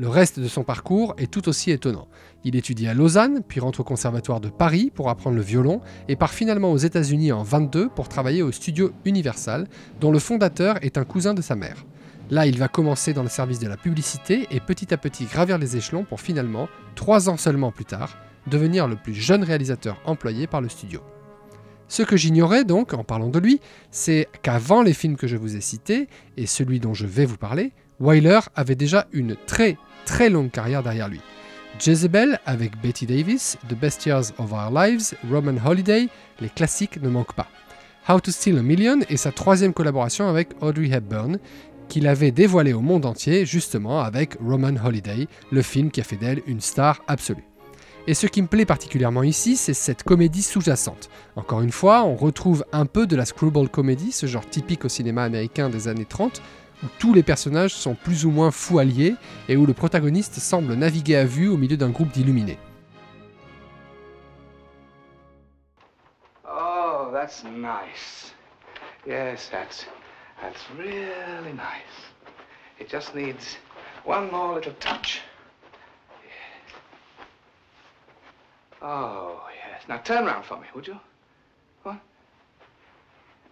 Le 0.00 0.08
reste 0.08 0.38
de 0.38 0.46
son 0.46 0.62
parcours 0.62 1.14
est 1.18 1.30
tout 1.30 1.48
aussi 1.48 1.72
étonnant. 1.72 2.06
Il 2.44 2.54
étudie 2.54 2.86
à 2.86 2.94
Lausanne, 2.94 3.42
puis 3.46 3.58
rentre 3.58 3.80
au 3.80 3.84
Conservatoire 3.84 4.40
de 4.40 4.48
Paris 4.48 4.92
pour 4.94 5.08
apprendre 5.08 5.34
le 5.34 5.42
violon, 5.42 5.80
et 6.06 6.14
part 6.14 6.32
finalement 6.32 6.70
aux 6.70 6.76
États-Unis 6.76 7.32
en 7.32 7.42
22 7.42 7.88
pour 7.88 8.08
travailler 8.08 8.42
au 8.42 8.52
studio 8.52 8.92
Universal, 9.04 9.66
dont 10.00 10.12
le 10.12 10.20
fondateur 10.20 10.76
est 10.82 10.98
un 10.98 11.04
cousin 11.04 11.34
de 11.34 11.42
sa 11.42 11.56
mère. 11.56 11.84
Là, 12.30 12.46
il 12.46 12.58
va 12.58 12.68
commencer 12.68 13.14
dans 13.14 13.22
le 13.22 13.30
service 13.30 13.58
de 13.58 13.68
la 13.68 13.78
publicité 13.78 14.46
et 14.50 14.60
petit 14.60 14.92
à 14.92 14.98
petit 14.98 15.24
gravir 15.24 15.56
les 15.56 15.76
échelons 15.76 16.04
pour 16.04 16.20
finalement, 16.20 16.68
trois 16.94 17.30
ans 17.30 17.38
seulement 17.38 17.72
plus 17.72 17.86
tard, 17.86 18.18
devenir 18.46 18.86
le 18.86 18.96
plus 18.96 19.14
jeune 19.14 19.42
réalisateur 19.42 19.98
employé 20.04 20.46
par 20.46 20.60
le 20.60 20.68
studio. 20.68 21.00
Ce 21.88 22.02
que 22.02 22.18
j'ignorais 22.18 22.64
donc, 22.64 22.92
en 22.92 23.02
parlant 23.02 23.30
de 23.30 23.38
lui, 23.38 23.60
c'est 23.90 24.28
qu'avant 24.42 24.82
les 24.82 24.92
films 24.92 25.16
que 25.16 25.26
je 25.26 25.38
vous 25.38 25.56
ai 25.56 25.62
cités, 25.62 26.08
et 26.36 26.46
celui 26.46 26.80
dont 26.80 26.92
je 26.92 27.06
vais 27.06 27.24
vous 27.24 27.38
parler, 27.38 27.72
Wyler 27.98 28.40
avait 28.54 28.74
déjà 28.74 29.06
une 29.12 29.34
très 29.46 29.78
très 30.04 30.28
longue 30.28 30.50
carrière 30.50 30.82
derrière 30.82 31.08
lui. 31.08 31.20
Jezebel 31.78 32.40
avec 32.44 32.78
Betty 32.82 33.06
Davis, 33.06 33.56
The 33.70 33.74
Best 33.74 34.04
Years 34.04 34.32
of 34.36 34.52
Our 34.52 34.70
Lives, 34.70 35.14
Roman 35.30 35.56
Holiday, 35.64 36.08
les 36.40 36.50
classiques 36.50 37.00
ne 37.00 37.08
manquent 37.08 37.34
pas. 37.34 37.48
How 38.08 38.20
to 38.20 38.30
Steal 38.30 38.58
a 38.58 38.62
Million 38.62 39.00
est 39.08 39.16
sa 39.16 39.32
troisième 39.32 39.72
collaboration 39.72 40.28
avec 40.28 40.50
Audrey 40.60 40.90
Hepburn, 40.90 41.38
qu'il 41.88 42.06
avait 42.06 42.30
dévoilé 42.30 42.72
au 42.72 42.80
monde 42.80 43.06
entier 43.06 43.46
justement 43.46 44.00
avec 44.00 44.36
Roman 44.40 44.74
Holiday, 44.84 45.26
le 45.50 45.62
film 45.62 45.90
qui 45.90 46.00
a 46.00 46.04
fait 46.04 46.16
d'elle 46.16 46.42
une 46.46 46.60
star 46.60 47.02
absolue. 47.08 47.44
Et 48.06 48.14
ce 48.14 48.26
qui 48.26 48.40
me 48.40 48.46
plaît 48.46 48.64
particulièrement 48.64 49.22
ici, 49.22 49.56
c'est 49.56 49.74
cette 49.74 50.02
comédie 50.02 50.42
sous-jacente. 50.42 51.10
Encore 51.36 51.60
une 51.60 51.72
fois, 51.72 52.04
on 52.04 52.16
retrouve 52.16 52.64
un 52.72 52.86
peu 52.86 53.06
de 53.06 53.16
la 53.16 53.26
screwball 53.26 53.68
comedy, 53.68 54.12
ce 54.12 54.26
genre 54.26 54.48
typique 54.48 54.86
au 54.86 54.88
cinéma 54.88 55.24
américain 55.24 55.68
des 55.68 55.88
années 55.88 56.06
30, 56.06 56.40
où 56.82 56.86
tous 56.98 57.12
les 57.12 57.22
personnages 57.22 57.74
sont 57.74 57.94
plus 57.94 58.24
ou 58.24 58.30
moins 58.30 58.50
fous 58.50 58.78
alliés 58.78 59.14
et 59.48 59.56
où 59.56 59.66
le 59.66 59.74
protagoniste 59.74 60.34
semble 60.38 60.72
naviguer 60.74 61.16
à 61.16 61.24
vue 61.24 61.48
au 61.48 61.58
milieu 61.58 61.76
d'un 61.76 61.90
groupe 61.90 62.10
d'illuminés. 62.10 62.58
Oh, 66.46 67.10
that's 67.12 67.44
nice. 67.44 68.32
Yes, 69.06 69.50
that's 69.50 69.86
That's 70.40 70.60
really 70.76 71.52
nice. 71.52 71.82
It 72.78 72.88
just 72.88 73.14
needs 73.14 73.56
one 74.04 74.30
more 74.30 74.54
little 74.54 74.74
touch. 74.74 75.20
Oh, 78.80 79.40
yes. 79.56 79.82
Now 79.88 79.98
turn 79.98 80.26
around 80.26 80.44
for 80.44 80.56
me, 80.58 80.66
would 80.74 80.86
you? 80.86 80.98
What? 81.82 81.96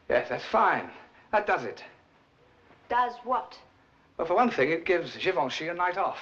Yes, 0.09 0.29
that's 0.29 0.45
fine. 0.45 0.89
That 1.33 1.47
does 1.47 1.65
it. 1.65 1.83
Does 2.89 3.13
what? 3.25 3.59
Well, 4.17 4.27
for 4.27 4.35
one 4.35 4.51
thing, 4.51 4.71
it 4.71 4.85
gives 4.85 5.17
Givenchy 5.17 5.69
a 5.69 5.75
night 5.75 5.99
off. 5.99 6.19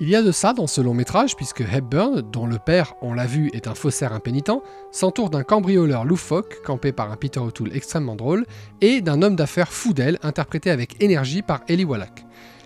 Il 0.00 0.08
y 0.08 0.14
a 0.14 0.22
de 0.22 0.30
ça 0.30 0.52
dans 0.52 0.68
ce 0.68 0.80
long 0.80 0.94
métrage 0.94 1.34
puisque 1.34 1.62
Hepburn, 1.62 2.20
dont 2.20 2.46
le 2.46 2.60
père, 2.60 2.94
on 3.02 3.14
l'a 3.14 3.26
vu, 3.26 3.50
est 3.52 3.66
un 3.66 3.74
faussaire 3.74 4.12
impénitent, 4.12 4.62
s'entoure 4.92 5.28
d'un 5.28 5.42
cambrioleur 5.42 6.04
loufoque, 6.04 6.62
campé 6.64 6.92
par 6.92 7.10
un 7.10 7.16
Peter 7.16 7.40
O'Toole 7.40 7.74
extrêmement 7.74 8.14
drôle, 8.14 8.46
et 8.80 9.00
d'un 9.00 9.22
homme 9.22 9.34
d'affaires 9.34 9.72
fou 9.72 9.92
d'elle, 9.92 10.20
interprété 10.22 10.70
avec 10.70 11.02
énergie 11.02 11.42
par 11.42 11.62
Eli 11.66 11.84
Wallach. 11.84 12.24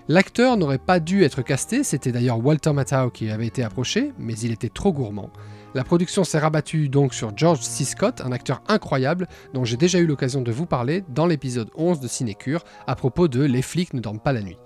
L'acteur 0.09 0.59
n'aurait 0.59 0.77
pas 0.77 1.01
dû 1.01 1.25
être 1.25 1.41
casté, 1.41 1.85
c'était 1.85 2.13
d'ailleurs 2.13 2.45
Walter 2.45 2.75
Matthau 2.75 3.09
qui 3.09 3.31
avait 3.31 3.47
été 3.47 3.63
approché, 3.63 4.13
mais 4.19 4.35
il 4.35 4.53
était 4.53 4.69
trop 4.69 4.93
gourmand. 4.93 5.31
La 5.75 5.85
production 5.85 6.25
s'est 6.25 6.39
rabattue 6.39 6.91
donc 6.91 7.15
sur 7.15 7.35
George 7.35 7.63
C. 7.63 7.85
Scott, 7.85 8.21
un 8.23 8.33
acteur 8.33 8.61
incroyable 8.69 9.27
dont 9.55 9.65
j'ai 9.65 9.79
déjà 9.79 10.01
eu 10.01 10.07
l'occasion 10.07 10.43
de 10.43 10.53
vous 10.53 10.67
parler 10.67 11.03
dans 11.09 11.25
l'épisode 11.25 11.71
11 11.77 11.99
de 11.99 12.09
Cinécure 12.09 12.63
à 12.87 12.95
propos 12.95 13.27
de 13.27 13.43
Les 13.43 13.63
flics 13.63 13.95
ne 13.95 14.01
dorment 14.01 14.21
pas 14.21 14.35
la 14.35 14.43
nuit. 14.43 14.59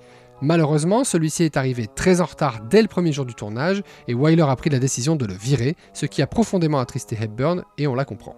Malheureusement, 0.43 1.03
celui-ci 1.05 1.45
est 1.45 1.57
arrivé 1.57 1.87
très 1.87 2.21
en 2.21 2.27
retard 2.27 2.61
dès 2.69 2.83
le 2.83 2.89
premier 2.89 3.13
jour 3.13 3.25
du 3.25 3.35
tournage 3.35 3.83
et 4.07 4.15
Wyler 4.15 4.43
a 4.43 4.57
pris 4.57 4.69
la 4.69 4.79
décision 4.79 5.17
de 5.17 5.25
le 5.25 5.33
virer, 5.33 5.77
ce 5.95 6.05
qui 6.05 6.21
a 6.21 6.27
profondément 6.27 6.79
attristé 6.79 7.17
Hepburn 7.21 7.65
et 7.79 7.87
on 7.87 7.95
la 7.95 8.05
comprend. 8.05 8.37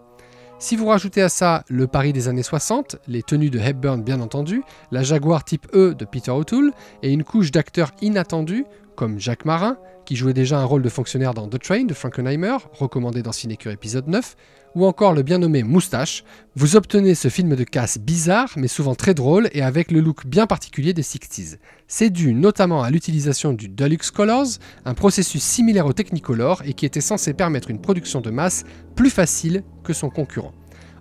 Si 0.61 0.75
vous 0.75 0.87
rajoutez 0.87 1.23
à 1.23 1.29
ça 1.29 1.65
le 1.69 1.87
Paris 1.87 2.13
des 2.13 2.29
années 2.29 2.43
60, 2.43 2.97
les 3.07 3.23
tenues 3.23 3.51
de 3.51 3.59
Hepburn 3.59 4.03
bien 4.03 4.21
entendu, 4.21 4.63
la 4.91 5.03
Jaguar 5.03 5.45
type 5.45 5.67
E 5.75 5.95
de 5.95 6.05
Peter 6.05 6.33
O'Toole 6.33 6.73
et 7.03 7.13
une 7.13 7.25
couche 7.25 7.51
d'acteurs 7.51 7.93
inattendus 8.01 8.65
comme 8.97 9.21
Jacques 9.21 9.45
Marin, 9.45 9.77
qui 10.05 10.17
jouait 10.17 10.33
déjà 10.33 10.59
un 10.59 10.65
rôle 10.65 10.83
de 10.83 10.89
fonctionnaire 10.89 11.33
dans 11.33 11.47
The 11.49 11.61
Train 11.61 11.85
de 11.85 11.95
Frankenheimer, 11.95 12.57
recommandé 12.73 13.23
dans 13.23 13.31
Cinécure 13.31 13.71
épisode 13.71 14.09
9, 14.09 14.35
ou 14.75 14.87
encore 14.87 15.13
le 15.13 15.23
bien 15.23 15.39
nommé 15.39 15.63
Moustache, 15.63 16.25
vous 16.55 16.77
obtenez 16.77 17.15
ce 17.15 17.29
film 17.29 17.55
de 17.57 17.65
casse 17.65 17.99
bizarre 17.99 18.51
mais 18.57 18.69
souvent 18.69 18.95
très 18.95 19.15
drôle 19.15 19.49
et 19.53 19.63
avec 19.63 19.91
le 19.91 20.01
look 20.01 20.27
bien 20.27 20.47
particulier 20.47 20.93
des 20.93 21.03
60s. 21.03 21.57
C'est 21.87 22.11
dû 22.11 22.35
notamment 22.35 22.83
à 22.83 22.91
l'utilisation 22.91 23.53
du 23.53 23.69
Deluxe 23.69 24.11
Colors, 24.11 24.59
un 24.85 24.95
processus 24.95 25.43
similaire 25.43 25.87
au 25.87 25.93
Technicolor 25.93 26.63
et 26.65 26.75
qui 26.75 26.87
était 26.87 27.01
censé 27.01 27.35
permettre 27.35 27.71
une 27.71 27.81
production 27.81 28.21
de 28.21 28.31
masse 28.31 28.65
plus 28.95 29.11
facile 29.11 29.63
que 29.85 29.93
son 29.93 30.11
concurrent. 30.11 30.53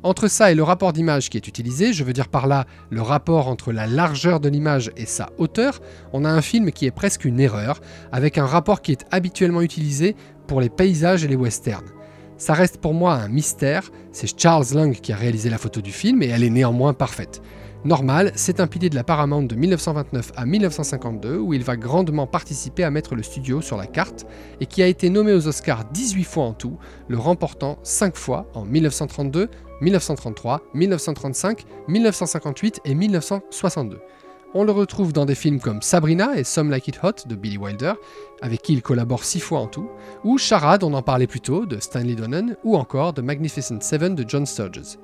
Entre 0.03 0.27
ça 0.27 0.51
et 0.51 0.55
le 0.55 0.63
rapport 0.63 0.93
d'image 0.93 1.29
qui 1.29 1.37
est 1.37 1.47
utilisé, 1.47 1.91
je 1.91 2.03
veux 2.03 2.13
dire 2.13 2.29
par 2.29 2.47
là 2.47 2.65
le 2.89 3.01
rapport 3.01 3.47
entre 3.47 3.71
la 3.71 3.87
largeur 3.87 4.39
de 4.39 4.47
l'image 4.47 4.91
et 4.95 5.05
sa 5.05 5.29
hauteur, 5.37 5.81
on 6.13 6.23
a 6.23 6.29
un 6.29 6.41
film 6.41 6.71
qui 6.71 6.85
est 6.85 6.91
presque 6.91 7.25
une 7.25 7.39
erreur, 7.39 7.81
avec 8.11 8.37
un 8.37 8.45
rapport 8.45 8.81
qui 8.81 8.91
est 8.91 9.05
habituellement 9.11 9.61
utilisé 9.61 10.15
pour 10.47 10.61
les 10.61 10.69
paysages 10.69 11.25
et 11.25 11.27
les 11.27 11.35
westerns. 11.35 11.96
Ça 12.37 12.53
reste 12.53 12.77
pour 12.77 12.93
moi 12.93 13.15
un 13.15 13.29
mystère, 13.29 13.89
c'est 14.11 14.39
Charles 14.39 14.67
Lang 14.73 14.93
qui 14.93 15.11
a 15.11 15.15
réalisé 15.15 15.49
la 15.49 15.57
photo 15.57 15.81
du 15.81 15.91
film 15.91 16.21
et 16.21 16.27
elle 16.27 16.43
est 16.43 16.51
néanmoins 16.51 16.93
parfaite. 16.93 17.41
Normal, 17.83 18.31
c'est 18.35 18.59
un 18.59 18.67
pilier 18.67 18.89
de 18.89 18.95
la 18.95 19.03
Paramount 19.03 19.41
de 19.41 19.55
1929 19.55 20.33
à 20.35 20.45
1952 20.45 21.37
où 21.37 21.55
il 21.55 21.63
va 21.63 21.77
grandement 21.77 22.27
participer 22.27 22.83
à 22.83 22.91
mettre 22.91 23.15
le 23.15 23.23
studio 23.23 23.61
sur 23.61 23.75
la 23.75 23.87
carte 23.87 24.27
et 24.61 24.67
qui 24.67 24.83
a 24.83 24.87
été 24.87 25.09
nommé 25.09 25.33
aux 25.33 25.47
Oscars 25.47 25.85
18 25.85 26.23
fois 26.25 26.43
en 26.43 26.53
tout, 26.53 26.77
le 27.07 27.17
remportant 27.17 27.79
5 27.81 28.15
fois 28.15 28.47
en 28.53 28.65
1932, 28.65 29.49
1933, 29.81 30.61
1935, 30.75 31.65
1958 31.87 32.81
et 32.85 32.93
1962. 32.93 33.99
On 34.53 34.63
le 34.63 34.71
retrouve 34.71 35.11
dans 35.11 35.25
des 35.25 35.35
films 35.35 35.59
comme 35.59 35.81
Sabrina 35.81 36.37
et 36.37 36.45
Some 36.45 36.69
Like 36.69 36.87
It 36.87 36.99
Hot 37.03 37.27
de 37.27 37.35
Billy 37.35 37.57
Wilder, 37.57 37.93
avec 38.41 38.61
qui 38.61 38.73
il 38.73 38.81
collabore 38.81 39.25
six 39.25 39.41
fois 39.41 39.59
en 39.59 39.67
tout, 39.67 39.89
ou 40.23 40.37
Charade, 40.37 40.83
on 40.83 40.93
en 40.93 41.01
parlait 41.01 41.27
plus 41.27 41.41
tôt, 41.41 41.65
de 41.65 41.79
Stanley 41.79 42.15
Donen, 42.15 42.55
ou 42.63 42.77
encore 42.77 43.13
The 43.13 43.19
Magnificent 43.19 43.81
Seven 43.81 44.15
de 44.15 44.23
John 44.27 44.45
Sturges. 44.45 44.97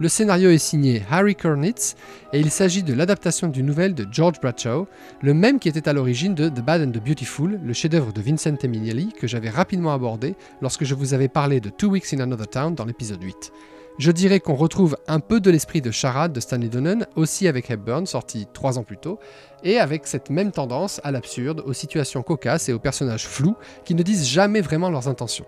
Le 0.00 0.08
scénario 0.08 0.50
est 0.50 0.58
signé 0.58 1.02
Harry 1.10 1.34
Kurnitz 1.34 1.96
et 2.32 2.38
il 2.38 2.50
s'agit 2.50 2.84
de 2.84 2.94
l'adaptation 2.94 3.48
d'une 3.48 3.66
nouvelle 3.66 3.94
de 3.94 4.06
George 4.10 4.40
Bradshaw, 4.40 4.86
le 5.22 5.34
même 5.34 5.58
qui 5.58 5.68
était 5.68 5.88
à 5.88 5.92
l'origine 5.92 6.34
de 6.34 6.48
The 6.48 6.60
Bad 6.60 6.82
and 6.82 6.92
the 6.92 7.04
Beautiful, 7.04 7.58
le 7.62 7.72
chef-d'œuvre 7.72 8.12
de 8.12 8.20
Vincent 8.20 8.54
Minnelli 8.62 9.12
que 9.12 9.26
j'avais 9.26 9.50
rapidement 9.50 9.92
abordé 9.92 10.36
lorsque 10.60 10.84
je 10.84 10.94
vous 10.94 11.14
avais 11.14 11.28
parlé 11.28 11.60
de 11.60 11.68
Two 11.68 11.90
Weeks 11.90 12.14
in 12.14 12.20
Another 12.20 12.48
Town 12.48 12.74
dans 12.76 12.84
l'épisode 12.84 13.22
8. 13.22 13.52
Je 13.98 14.12
dirais 14.12 14.38
qu'on 14.38 14.54
retrouve 14.54 14.96
un 15.08 15.18
peu 15.18 15.40
de 15.40 15.50
l'esprit 15.50 15.80
de 15.80 15.90
Charade 15.90 16.32
de 16.32 16.38
Stanley 16.38 16.68
Donen, 16.68 17.08
aussi 17.16 17.48
avec 17.48 17.68
Hepburn, 17.68 18.06
sorti 18.06 18.46
trois 18.52 18.78
ans 18.78 18.84
plus 18.84 18.96
tôt, 18.96 19.18
et 19.64 19.78
avec 19.80 20.06
cette 20.06 20.30
même 20.30 20.52
tendance 20.52 21.00
à 21.02 21.10
l'absurde, 21.10 21.64
aux 21.66 21.72
situations 21.72 22.22
cocasses 22.22 22.68
et 22.68 22.72
aux 22.72 22.78
personnages 22.78 23.26
flous 23.26 23.56
qui 23.84 23.96
ne 23.96 24.04
disent 24.04 24.28
jamais 24.28 24.60
vraiment 24.60 24.88
leurs 24.88 25.08
intentions. 25.08 25.46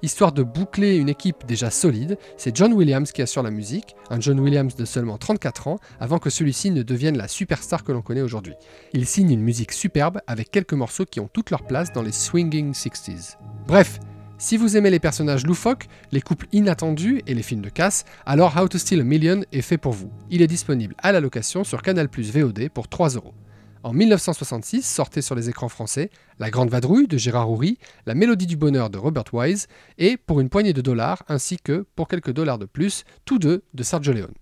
Histoire 0.00 0.32
de 0.32 0.42
boucler 0.42 0.96
une 0.96 1.10
équipe 1.10 1.44
déjà 1.46 1.68
solide, 1.68 2.16
c'est 2.38 2.56
John 2.56 2.72
Williams 2.72 3.12
qui 3.12 3.20
assure 3.20 3.42
la 3.42 3.50
musique, 3.50 3.94
un 4.08 4.18
John 4.18 4.40
Williams 4.40 4.74
de 4.74 4.86
seulement 4.86 5.18
34 5.18 5.68
ans, 5.68 5.78
avant 6.00 6.18
que 6.18 6.30
celui-ci 6.30 6.70
ne 6.70 6.82
devienne 6.82 7.18
la 7.18 7.28
superstar 7.28 7.84
que 7.84 7.92
l'on 7.92 8.00
connaît 8.00 8.22
aujourd'hui. 8.22 8.54
Il 8.94 9.04
signe 9.04 9.30
une 9.30 9.42
musique 9.42 9.72
superbe 9.72 10.22
avec 10.26 10.50
quelques 10.50 10.72
morceaux 10.72 11.04
qui 11.04 11.20
ont 11.20 11.28
toute 11.30 11.50
leur 11.50 11.64
place 11.64 11.92
dans 11.92 12.02
les 12.02 12.12
swinging 12.12 12.72
60s. 12.72 13.36
Bref, 13.66 14.00
si 14.40 14.56
vous 14.56 14.78
aimez 14.78 14.88
les 14.88 14.98
personnages 14.98 15.46
loufoques, 15.46 15.86
les 16.12 16.22
couples 16.22 16.46
inattendus 16.50 17.20
et 17.26 17.34
les 17.34 17.42
films 17.42 17.60
de 17.60 17.68
casse, 17.68 18.06
alors 18.24 18.56
How 18.56 18.68
to 18.68 18.78
Steal 18.78 19.00
a 19.00 19.04
Million 19.04 19.42
est 19.52 19.60
fait 19.60 19.76
pour 19.76 19.92
vous. 19.92 20.10
Il 20.30 20.40
est 20.40 20.46
disponible 20.46 20.94
à 20.96 21.12
la 21.12 21.20
location 21.20 21.62
sur 21.62 21.82
Canal 21.82 22.08
Plus 22.08 22.32
VOD 22.32 22.70
pour 22.70 22.88
3 22.88 23.10
euros. 23.10 23.34
En 23.82 23.92
1966 23.92 24.82
sortait 24.82 25.20
sur 25.20 25.34
les 25.34 25.50
écrans 25.50 25.68
français 25.68 26.08
La 26.38 26.48
Grande 26.48 26.70
Vadrouille 26.70 27.06
de 27.06 27.18
Gérard 27.18 27.50
Houry, 27.50 27.78
La 28.06 28.14
Mélodie 28.14 28.46
du 28.46 28.56
Bonheur 28.56 28.88
de 28.88 28.96
Robert 28.96 29.24
Wise 29.34 29.68
et 29.98 30.16
Pour 30.16 30.40
une 30.40 30.48
poignée 30.48 30.72
de 30.72 30.80
dollars 30.80 31.22
ainsi 31.28 31.58
que 31.62 31.86
Pour 31.94 32.08
quelques 32.08 32.32
dollars 32.32 32.58
de 32.58 32.66
plus, 32.66 33.04
tous 33.26 33.38
deux 33.38 33.62
de 33.74 33.82
Sergio 33.82 34.14
Leone. 34.14 34.32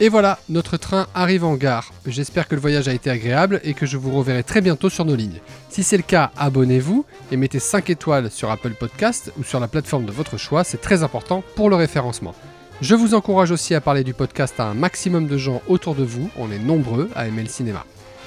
Et 0.00 0.08
voilà, 0.08 0.40
notre 0.48 0.76
train 0.76 1.06
arrive 1.14 1.44
en 1.44 1.54
gare. 1.54 1.92
J'espère 2.04 2.48
que 2.48 2.56
le 2.56 2.60
voyage 2.60 2.88
a 2.88 2.92
été 2.92 3.10
agréable 3.10 3.60
et 3.62 3.74
que 3.74 3.86
je 3.86 3.96
vous 3.96 4.10
reverrai 4.10 4.42
très 4.42 4.60
bientôt 4.60 4.90
sur 4.90 5.04
nos 5.04 5.14
lignes. 5.14 5.40
Si 5.68 5.84
c'est 5.84 5.96
le 5.96 6.02
cas, 6.02 6.32
abonnez-vous 6.36 7.06
et 7.30 7.36
mettez 7.36 7.60
5 7.60 7.90
étoiles 7.90 8.28
sur 8.30 8.50
Apple 8.50 8.74
Podcast 8.74 9.32
ou 9.38 9.44
sur 9.44 9.60
la 9.60 9.68
plateforme 9.68 10.04
de 10.04 10.10
votre 10.10 10.36
choix, 10.36 10.64
c'est 10.64 10.80
très 10.80 11.04
important 11.04 11.44
pour 11.54 11.70
le 11.70 11.76
référencement. 11.76 12.34
Je 12.80 12.96
vous 12.96 13.14
encourage 13.14 13.52
aussi 13.52 13.72
à 13.72 13.80
parler 13.80 14.02
du 14.02 14.14
podcast 14.14 14.58
à 14.58 14.64
un 14.64 14.74
maximum 14.74 15.28
de 15.28 15.38
gens 15.38 15.62
autour 15.68 15.94
de 15.94 16.02
vous, 16.02 16.28
on 16.36 16.50
est 16.50 16.58
nombreux 16.58 17.08
à 17.14 17.28
aimer 17.28 17.42
le 17.42 17.48
cinéma. 17.48 17.86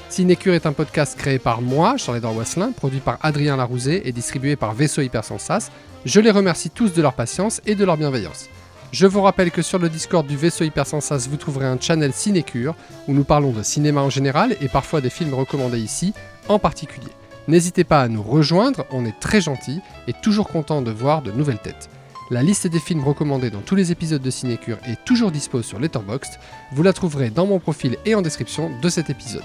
Cinécure 0.10 0.54
est 0.54 0.66
un 0.66 0.72
podcast 0.72 1.18
créé 1.18 1.38
par 1.38 1.62
moi, 1.62 1.98
Charles-Edouard 1.98 2.38
Wasselin, 2.38 2.72
produit 2.72 3.02
par 3.02 3.18
Adrien 3.22 3.58
Larouzet 3.58 4.04
et 4.06 4.14
distribué 4.14 4.56
par 4.56 4.74
Vaisseau 4.74 5.02
Hypersensas. 5.02 5.70
Je 6.06 6.22
les 6.22 6.32
remercie 6.32 6.70
tous 6.70 6.94
de 6.94 7.02
leur 7.02 7.14
patience 7.14 7.62
et 7.66 7.76
de 7.76 7.84
leur 7.84 7.98
bienveillance. 7.98 8.48
Je 8.92 9.06
vous 9.06 9.22
rappelle 9.22 9.52
que 9.52 9.62
sur 9.62 9.80
le 9.80 9.90
Discord 9.90 10.26
du 10.26 10.38
Vaisseau 10.38 10.64
Hypersensas, 10.64 11.28
vous 11.30 11.36
trouverez 11.36 11.66
un 11.66 11.80
channel 11.80 12.14
Cinécure 12.14 12.74
où 13.08 13.14
nous 13.14 13.26
parlons 13.26 13.52
de 13.52 13.62
cinéma 13.62 14.02
en 14.02 14.10
général 14.10 14.56
et 14.62 14.70
parfois 14.70 15.02
des 15.02 15.10
films 15.10 15.34
recommandés 15.34 15.80
ici 15.80 16.14
en 16.48 16.58
particulier. 16.58 17.12
N'hésitez 17.50 17.84
pas 17.84 18.02
à 18.02 18.08
nous 18.08 18.24
rejoindre, 18.24 18.86
on 18.92 19.06
est 19.06 19.20
très 19.20 19.42
gentils 19.42 19.82
et 20.08 20.14
toujours 20.14 20.48
content 20.48 20.82
de 20.82 20.92
voir 20.92 21.22
de 21.22 21.32
nouvelles 21.32 21.60
têtes. 21.60 21.90
La 22.30 22.44
liste 22.44 22.68
des 22.68 22.80
films 22.80 23.04
recommandés 23.04 23.50
dans 23.50 23.62
tous 23.62 23.76
les 23.76 23.92
épisodes 23.92 24.22
de 24.22 24.30
Cinécure 24.30 24.78
est 24.86 25.04
toujours 25.06 25.32
dispo 25.32 25.62
sur 25.62 25.80
Letterboxd. 25.80 26.40
Vous 26.72 26.84
la 26.84 26.94
trouverez 26.94 27.30
dans 27.30 27.46
mon 27.46 27.60
profil 27.60 27.98
et 28.06 28.16
en 28.16 28.22
description 28.22 28.72
de 28.82 28.90
cet 28.90 29.10
épisode. 29.10 29.44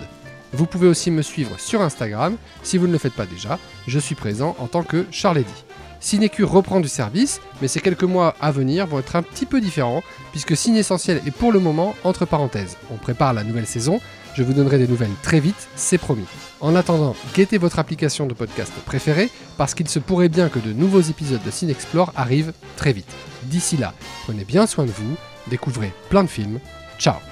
Vous 0.52 0.66
pouvez 0.66 0.86
aussi 0.86 1.10
me 1.10 1.22
suivre 1.22 1.58
sur 1.58 1.80
Instagram, 1.80 2.36
si 2.62 2.78
vous 2.78 2.86
ne 2.86 2.92
le 2.92 2.98
faites 2.98 3.14
pas 3.14 3.26
déjà, 3.26 3.58
je 3.86 3.98
suis 3.98 4.14
présent 4.14 4.54
en 4.58 4.66
tant 4.66 4.82
que 4.82 5.06
Charledy. 5.10 5.64
Cinécure 6.02 6.50
reprend 6.50 6.80
du 6.80 6.88
service, 6.88 7.40
mais 7.62 7.68
ces 7.68 7.80
quelques 7.80 8.02
mois 8.02 8.34
à 8.40 8.50
venir 8.50 8.88
vont 8.88 8.98
être 8.98 9.14
un 9.14 9.22
petit 9.22 9.46
peu 9.46 9.60
différents, 9.60 10.02
puisque 10.32 10.56
Ciné 10.56 10.80
Essentiel 10.80 11.22
est 11.24 11.30
pour 11.30 11.52
le 11.52 11.60
moment 11.60 11.94
entre 12.02 12.26
parenthèses. 12.26 12.76
On 12.90 12.96
prépare 12.96 13.32
la 13.32 13.44
nouvelle 13.44 13.68
saison, 13.68 14.00
je 14.34 14.42
vous 14.42 14.52
donnerai 14.52 14.78
des 14.78 14.88
nouvelles 14.88 15.14
très 15.22 15.38
vite, 15.38 15.68
c'est 15.76 15.98
promis. 15.98 16.26
En 16.60 16.74
attendant, 16.74 17.14
guettez 17.34 17.56
votre 17.56 17.78
application 17.78 18.26
de 18.26 18.34
podcast 18.34 18.72
préférée, 18.84 19.30
parce 19.56 19.74
qu'il 19.74 19.88
se 19.88 20.00
pourrait 20.00 20.28
bien 20.28 20.48
que 20.48 20.58
de 20.58 20.72
nouveaux 20.72 21.00
épisodes 21.00 21.42
de 21.46 21.50
Cinexplore 21.52 22.12
arrivent 22.16 22.52
très 22.76 22.92
vite. 22.92 23.14
D'ici 23.44 23.76
là, 23.76 23.94
prenez 24.24 24.44
bien 24.44 24.66
soin 24.66 24.84
de 24.84 24.90
vous, 24.90 25.16
découvrez 25.46 25.92
plein 26.10 26.24
de 26.24 26.28
films, 26.28 26.58
ciao 26.98 27.31